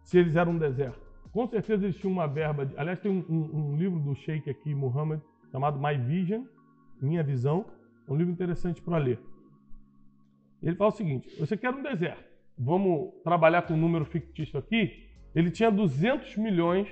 se 0.04 0.18
eles 0.18 0.36
eram 0.36 0.54
um 0.54 0.58
deserto? 0.58 1.08
Com 1.32 1.48
certeza 1.48 1.86
eles 1.86 1.98
tinham 1.98 2.12
uma 2.12 2.28
verba. 2.28 2.66
De, 2.66 2.78
aliás, 2.78 3.00
tem 3.00 3.12
um, 3.12 3.24
um, 3.30 3.72
um 3.72 3.78
livro 3.78 4.00
do 4.00 4.16
Sheikh 4.16 4.50
aqui, 4.50 4.74
Muhammad, 4.74 5.22
chamado 5.52 5.80
My 5.80 5.98
Vision, 5.98 6.44
Minha 7.02 7.24
Visão. 7.24 7.66
É 8.08 8.12
um 8.12 8.16
livro 8.16 8.34
interessante 8.34 8.82
para 8.82 8.98
ler. 8.98 9.20
Ele 10.62 10.76
fala 10.76 10.90
o 10.90 10.96
seguinte: 10.96 11.30
você 11.40 11.56
quer 11.56 11.70
um 11.70 11.84
deserto, 11.84 12.24
vamos 12.58 13.14
trabalhar 13.24 13.62
com 13.62 13.74
um 13.74 13.78
número 13.78 14.06
fictício 14.06 14.58
aqui. 14.58 15.08
Ele 15.36 15.52
tinha 15.52 15.72
200 15.72 16.38
milhões 16.38 16.88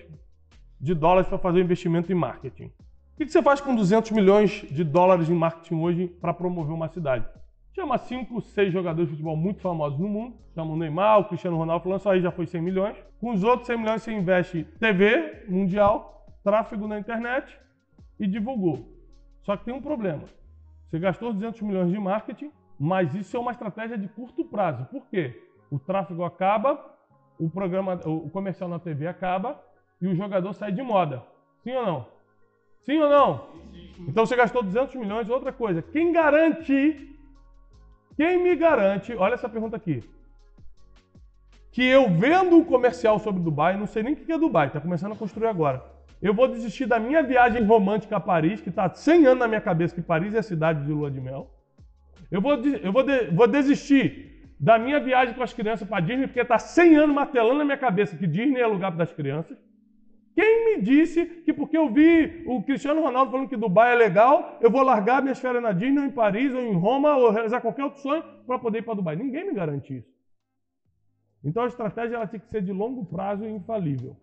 de 0.80 0.94
dólares 0.94 1.28
para 1.28 1.40
fazer 1.40 1.60
um 1.60 1.64
investimento 1.64 2.12
em 2.12 2.16
marketing. 2.16 2.72
O 3.18 3.26
que 3.26 3.32
você 3.32 3.42
faz 3.42 3.60
com 3.60 3.74
200 3.74 4.12
milhões 4.12 4.64
de 4.70 4.84
dólares 4.84 5.28
em 5.28 5.34
marketing 5.34 5.82
hoje 5.82 6.08
para 6.08 6.32
promover 6.32 6.72
uma 6.72 6.88
cidade? 6.88 7.26
Chama 7.74 7.98
5, 7.98 8.40
6 8.42 8.72
jogadores 8.72 9.10
de 9.10 9.16
futebol 9.16 9.36
muito 9.36 9.60
famosos 9.60 9.98
no 9.98 10.08
mundo. 10.08 10.38
Chama 10.54 10.74
o 10.74 10.78
Neymar, 10.78 11.22
o 11.22 11.26
Cristiano 11.26 11.58
Ronaldo, 11.58 11.84
falando 11.84 12.08
aí 12.10 12.22
já 12.22 12.30
foi 12.30 12.46
100 12.46 12.62
milhões. 12.62 12.96
Com 13.20 13.32
os 13.32 13.44
outros 13.44 13.66
100 13.66 13.78
milhões 13.80 14.04
você 14.04 14.14
investe 14.14 14.66
TV 14.80 15.46
mundial, 15.50 16.28
tráfego 16.44 16.88
na 16.88 17.00
internet 17.00 17.60
e 18.20 18.28
divulgou. 18.28 18.88
Só 19.42 19.58
que 19.58 19.66
tem 19.66 19.74
um 19.74 19.82
problema. 19.82 20.26
Você 20.88 21.00
gastou 21.00 21.34
200 21.34 21.60
milhões 21.64 21.90
de 21.90 21.98
marketing, 21.98 22.52
mas 22.80 23.16
isso 23.16 23.36
é 23.36 23.40
uma 23.40 23.52
estratégia 23.52 23.98
de 23.98 24.08
curto 24.10 24.46
prazo. 24.46 24.86
Por 24.92 25.08
quê? 25.08 25.42
O 25.72 25.80
tráfego 25.80 26.24
acaba, 26.24 26.80
o 27.40 27.50
programa, 27.50 27.96
o 28.06 28.30
comercial 28.30 28.70
na 28.70 28.78
TV 28.78 29.08
acaba 29.08 29.60
e 30.00 30.08
o 30.08 30.14
jogador 30.14 30.54
sai 30.54 30.72
de 30.72 30.84
moda. 30.84 31.24
Sim 31.64 31.76
ou 31.78 31.84
não? 31.84 32.17
Sim 32.88 33.00
ou 33.00 33.10
não? 33.10 33.30
Então 34.08 34.26
você 34.26 34.36
gastou 34.36 34.64
200 34.64 34.96
milhões. 34.96 35.30
Outra 35.30 35.52
coisa, 35.52 35.84
quem 35.84 36.12
garante? 36.12 36.76
Quem 38.16 38.42
me 38.42 38.56
garante? 38.56 39.14
Olha 39.16 39.36
essa 39.36 39.50
pergunta 39.50 39.76
aqui. 39.76 40.04
Que 41.72 41.84
eu 41.84 42.10
vendo 42.10 42.58
um 42.58 42.64
comercial 42.64 43.20
sobre 43.20 43.44
Dubai, 43.44 43.78
não 43.78 43.86
sei 43.86 44.02
nem 44.02 44.14
o 44.14 44.16
que 44.16 44.32
é 44.32 44.38
Dubai, 44.40 44.68
está 44.68 44.82
começando 44.82 45.12
a 45.12 45.16
construir 45.16 45.48
agora 45.48 45.98
eu 46.22 46.34
vou 46.34 46.48
desistir 46.48 46.86
da 46.86 47.00
minha 47.00 47.22
viagem 47.22 47.64
romântica 47.64 48.18
a 48.18 48.20
Paris, 48.20 48.60
que 48.60 48.70
está 48.70 48.90
100 48.90 49.28
anos 49.28 49.40
na 49.40 49.48
minha 49.48 49.62
cabeça 49.62 49.94
que 49.94 50.02
Paris 50.02 50.34
é 50.34 50.40
a 50.40 50.44
cidade 50.44 50.84
de 50.84 50.92
lua 50.92 51.12
de 51.12 51.22
mel. 51.22 51.52
Eu 52.32 52.42
vou, 52.42 52.54
eu 52.56 52.92
vou, 52.92 53.04
de, 53.04 53.28
vou 53.28 53.48
desistir 53.48 54.52
da 54.60 54.80
minha 54.80 55.00
viagem 55.00 55.36
com 55.36 55.44
as 55.44 55.54
crianças 55.54 55.88
para 55.88 56.00
Disney, 56.00 56.28
porque 56.28 56.42
está 56.42 56.58
100 56.58 56.96
anos 56.96 57.16
martelando 57.16 57.60
na 57.60 57.66
minha 57.66 57.78
cabeça 57.78 58.18
que 58.18 58.26
Disney 58.26 58.60
é 58.60 58.66
lugar 58.66 58.92
das 58.92 59.14
crianças. 59.14 59.58
Quem 60.38 60.66
me 60.66 60.84
disse 60.84 61.26
que 61.26 61.52
porque 61.52 61.76
eu 61.76 61.92
vi 61.92 62.44
o 62.46 62.62
Cristiano 62.62 63.02
Ronaldo 63.02 63.32
falando 63.32 63.50
que 63.50 63.58
Dubai 63.58 63.94
é 63.94 63.96
legal, 63.96 64.60
eu 64.62 64.70
vou 64.70 64.84
largar 64.84 65.20
minhas 65.20 65.40
férias 65.40 65.64
na 65.64 65.72
Disney, 65.72 66.02
ou 66.02 66.06
em 66.06 66.12
Paris, 66.12 66.54
ou 66.54 66.62
em 66.62 66.76
Roma, 66.76 67.18
ou 67.18 67.32
realizar 67.32 67.60
qualquer 67.60 67.86
outro 67.86 68.00
sonho 68.02 68.22
para 68.46 68.60
poder 68.60 68.78
ir 68.78 68.82
para 68.84 68.94
Dubai? 68.94 69.16
Ninguém 69.16 69.48
me 69.48 69.56
garante 69.56 69.98
isso. 69.98 70.08
Então 71.44 71.64
a 71.64 71.68
estratégia 71.68 72.18
ela 72.18 72.28
tem 72.28 72.40
que 72.40 72.48
ser 72.50 72.62
de 72.62 72.72
longo 72.72 73.04
prazo 73.04 73.46
e 73.46 73.50
infalível. 73.50 74.16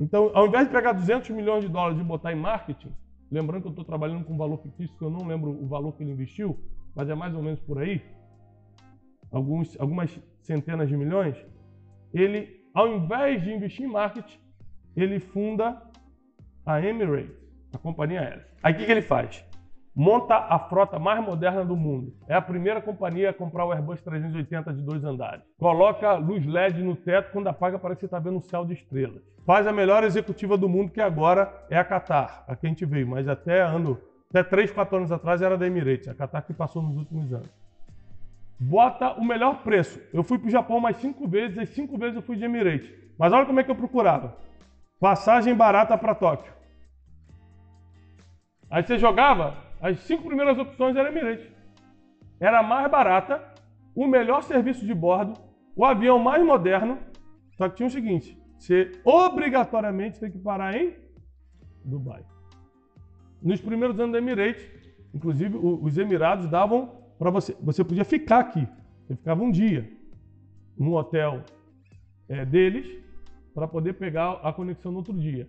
Então, 0.00 0.32
ao 0.34 0.48
invés 0.48 0.66
de 0.66 0.72
pegar 0.72 0.90
200 0.90 1.30
milhões 1.30 1.62
de 1.62 1.68
dólares 1.68 2.00
e 2.00 2.02
botar 2.02 2.32
em 2.32 2.40
marketing, 2.40 2.92
lembrando 3.30 3.62
que 3.62 3.68
eu 3.68 3.70
estou 3.70 3.84
trabalhando 3.84 4.24
com 4.24 4.36
valor 4.36 4.58
fictício, 4.60 4.98
que 4.98 5.04
eu 5.04 5.10
não 5.10 5.24
lembro 5.24 5.50
o 5.52 5.68
valor 5.68 5.92
que 5.92 6.02
ele 6.02 6.10
investiu, 6.10 6.58
mas 6.96 7.08
é 7.08 7.14
mais 7.14 7.32
ou 7.32 7.42
menos 7.44 7.60
por 7.60 7.78
aí, 7.78 8.02
alguns, 9.30 9.78
algumas 9.78 10.20
centenas 10.40 10.88
de 10.88 10.96
milhões, 10.96 11.36
ele, 12.12 12.60
ao 12.74 12.88
invés 12.88 13.42
de 13.42 13.52
investir 13.52 13.84
em 13.86 13.88
marketing, 13.88 14.38
ele 14.96 15.20
funda 15.20 15.82
a 16.64 16.80
Emirates, 16.80 17.36
a 17.74 17.78
companhia 17.78 18.20
aérea. 18.20 18.46
Aí 18.62 18.74
o 18.74 18.76
que, 18.76 18.84
que 18.84 18.92
ele 18.92 19.02
faz? 19.02 19.44
monta 19.94 20.34
a 20.34 20.58
frota 20.58 20.98
mais 20.98 21.22
moderna 21.22 21.64
do 21.64 21.76
mundo. 21.76 22.14
É 22.26 22.34
a 22.34 22.40
primeira 22.40 22.80
companhia 22.80 23.30
a 23.30 23.34
comprar 23.34 23.66
o 23.66 23.72
Airbus 23.72 24.00
380 24.00 24.72
de 24.72 24.82
dois 24.82 25.04
andares. 25.04 25.44
Coloca 25.58 26.14
luz 26.14 26.44
LED 26.46 26.82
no 26.82 26.96
teto, 26.96 27.30
quando 27.32 27.48
apaga 27.48 27.78
parece 27.78 28.00
que 28.00 28.06
está 28.06 28.18
vendo 28.18 28.38
um 28.38 28.42
céu 28.42 28.64
de 28.64 28.72
estrelas. 28.72 29.22
Faz 29.44 29.66
a 29.66 29.72
melhor 29.72 30.04
executiva 30.04 30.56
do 30.56 30.68
mundo, 30.68 30.92
que 30.92 31.00
agora 31.00 31.52
é 31.68 31.76
a 31.76 31.84
Qatar, 31.84 32.44
a 32.46 32.56
que 32.56 32.66
a 32.66 32.68
gente 32.68 32.86
veio, 32.86 33.06
mas 33.06 33.28
até 33.28 33.60
ano 33.60 33.98
até 34.30 34.42
3, 34.42 34.70
4 34.70 34.96
anos 34.96 35.12
atrás 35.12 35.42
era 35.42 35.58
da 35.58 35.66
Emirates, 35.66 36.08
a 36.08 36.14
Qatar 36.14 36.46
que 36.46 36.54
passou 36.54 36.82
nos 36.82 36.96
últimos 36.96 37.34
anos. 37.34 37.50
Bota 38.64 39.14
o 39.14 39.24
melhor 39.24 39.64
preço. 39.64 40.00
Eu 40.12 40.22
fui 40.22 40.38
para 40.38 40.46
o 40.46 40.50
Japão 40.50 40.78
mais 40.78 40.96
cinco 40.98 41.26
vezes, 41.26 41.58
e 41.58 41.66
cinco 41.66 41.98
vezes 41.98 42.14
eu 42.14 42.22
fui 42.22 42.36
de 42.36 42.44
Emirates. 42.44 42.88
Mas 43.18 43.32
olha 43.32 43.44
como 43.44 43.58
é 43.58 43.64
que 43.64 43.70
eu 43.70 43.74
procurava. 43.74 44.38
Passagem 45.00 45.52
barata 45.52 45.98
para 45.98 46.14
Tóquio. 46.14 46.52
Aí 48.70 48.84
você 48.84 48.96
jogava, 48.98 49.56
as 49.80 49.98
cinco 50.00 50.28
primeiras 50.28 50.56
opções 50.56 50.94
eram 50.94 51.10
Emirates. 51.10 51.50
Era 52.38 52.62
mais 52.62 52.88
barata, 52.88 53.42
o 53.96 54.06
melhor 54.06 54.44
serviço 54.44 54.86
de 54.86 54.94
bordo, 54.94 55.34
o 55.74 55.84
avião 55.84 56.20
mais 56.20 56.44
moderno, 56.44 56.98
só 57.56 57.68
que 57.68 57.76
tinha 57.76 57.88
o 57.88 57.90
seguinte, 57.90 58.40
você 58.56 58.92
obrigatoriamente 59.04 60.20
tem 60.20 60.30
que 60.30 60.38
parar 60.38 60.76
em 60.76 60.94
Dubai. 61.84 62.24
Nos 63.42 63.60
primeiros 63.60 63.98
anos 63.98 64.12
da 64.12 64.18
Emirates, 64.18 64.64
inclusive 65.12 65.56
os 65.56 65.98
Emirados 65.98 66.46
davam 66.46 67.01
para 67.22 67.30
você, 67.30 67.56
você 67.60 67.84
podia 67.84 68.04
ficar 68.04 68.40
aqui, 68.40 68.66
você 69.06 69.14
ficava 69.14 69.44
um 69.44 69.50
dia 69.52 69.88
no 70.76 70.96
hotel 70.96 71.44
é, 72.28 72.44
deles 72.44 72.98
para 73.54 73.68
poder 73.68 73.92
pegar 73.92 74.40
a 74.42 74.52
conexão 74.52 74.90
no 74.90 74.98
outro 74.98 75.14
dia. 75.14 75.48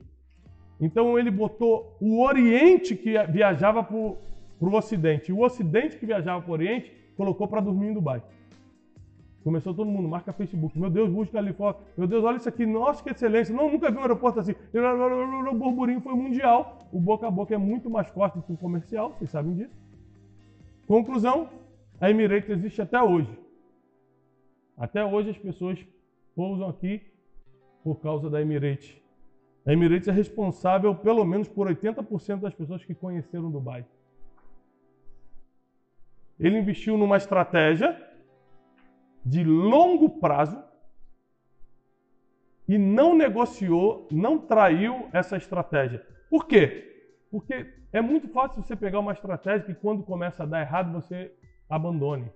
Então 0.79 1.17
ele 1.17 1.31
botou 1.31 1.97
o 1.99 2.21
Oriente 2.21 2.95
que 2.95 3.17
viajava 3.25 3.83
para 3.83 3.95
o 3.95 4.17
Ocidente 4.61 5.31
e 5.31 5.33
o 5.33 5.41
Ocidente 5.41 5.97
que 5.97 6.05
viajava 6.05 6.41
para 6.43 6.51
o 6.51 6.53
Oriente 6.53 6.93
colocou 7.17 7.47
para 7.47 7.59
dormir 7.59 7.87
em 7.87 7.93
Dubai. 7.93 8.21
Começou 9.43 9.73
todo 9.73 9.89
mundo, 9.89 10.07
marca 10.07 10.31
Facebook. 10.31 10.77
Meu 10.77 10.91
Deus, 10.91 11.09
Burj 11.09 11.31
Khalifa. 11.31 11.75
Meu 11.97 12.07
Deus, 12.07 12.23
olha 12.23 12.37
isso 12.37 12.47
aqui. 12.47 12.67
Nossa, 12.67 13.03
que 13.03 13.09
excelência. 13.09 13.53
Não, 13.53 13.69
nunca 13.69 13.89
vi 13.89 13.97
um 13.97 14.01
aeroporto 14.01 14.39
assim. 14.39 14.53
O 15.51 15.53
burburinho 15.55 15.99
foi 16.01 16.13
mundial. 16.13 16.79
O 16.91 16.99
boca 16.99 17.27
a 17.27 17.31
boca 17.31 17.53
é 17.53 17.57
muito 17.57 17.89
mais 17.89 18.07
forte 18.09 18.35
do 18.35 18.43
que 18.43 18.53
o 18.53 18.57
comercial, 18.57 19.15
vocês 19.17 19.31
sabem 19.31 19.53
disso. 19.55 19.83
Conclusão, 20.87 21.49
a 21.99 22.09
Emirates 22.09 22.49
existe 22.49 22.81
até 22.81 23.01
hoje. 23.01 23.37
Até 24.77 25.03
hoje 25.05 25.29
as 25.29 25.37
pessoas 25.37 25.79
pousam 26.35 26.69
aqui 26.69 27.01
por 27.83 28.01
causa 28.01 28.29
da 28.29 28.41
Emirates. 28.41 28.95
A 29.65 29.71
Emirates 29.71 30.07
é 30.07 30.11
responsável 30.11 30.93
pelo 30.95 31.23
menos 31.23 31.47
por 31.47 31.67
80% 31.67 32.39
das 32.41 32.53
pessoas 32.53 32.83
que 32.83 32.93
conheceram 32.93 33.51
Dubai. 33.51 33.85
Ele 36.39 36.57
investiu 36.57 36.97
numa 36.97 37.17
estratégia 37.17 37.97
de 39.25 39.43
longo 39.43 40.19
prazo 40.19 40.61
e 42.67 42.77
não 42.77 43.15
negociou, 43.15 44.07
não 44.11 44.37
traiu 44.37 45.07
essa 45.13 45.37
estratégia. 45.37 46.05
Por 46.29 46.47
quê? 46.47 46.89
Porque 47.29 47.73
é 47.91 48.01
muito 48.01 48.27
fácil 48.27 48.61
você 48.61 48.75
pegar 48.75 48.99
uma 48.99 49.13
estratégia 49.13 49.65
que 49.65 49.73
quando 49.73 50.03
começa 50.03 50.43
a 50.43 50.45
dar 50.45 50.61
errado 50.61 50.91
você 50.91 51.33
abandone. 51.69 52.31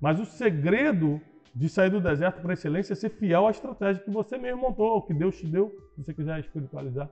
Mas 0.00 0.18
o 0.18 0.24
segredo 0.24 1.20
de 1.54 1.68
sair 1.68 1.90
do 1.90 2.00
deserto 2.00 2.40
para 2.40 2.54
excelência 2.54 2.92
é 2.92 2.96
ser 2.96 3.10
fiel 3.10 3.46
à 3.46 3.50
estratégia 3.50 4.02
que 4.02 4.10
você 4.10 4.38
mesmo 4.38 4.62
montou, 4.62 4.86
ou 4.86 5.02
que 5.02 5.14
Deus 5.14 5.38
te 5.38 5.46
deu, 5.46 5.70
se 5.94 6.02
você 6.02 6.14
quiser 6.14 6.40
espiritualizar. 6.40 7.10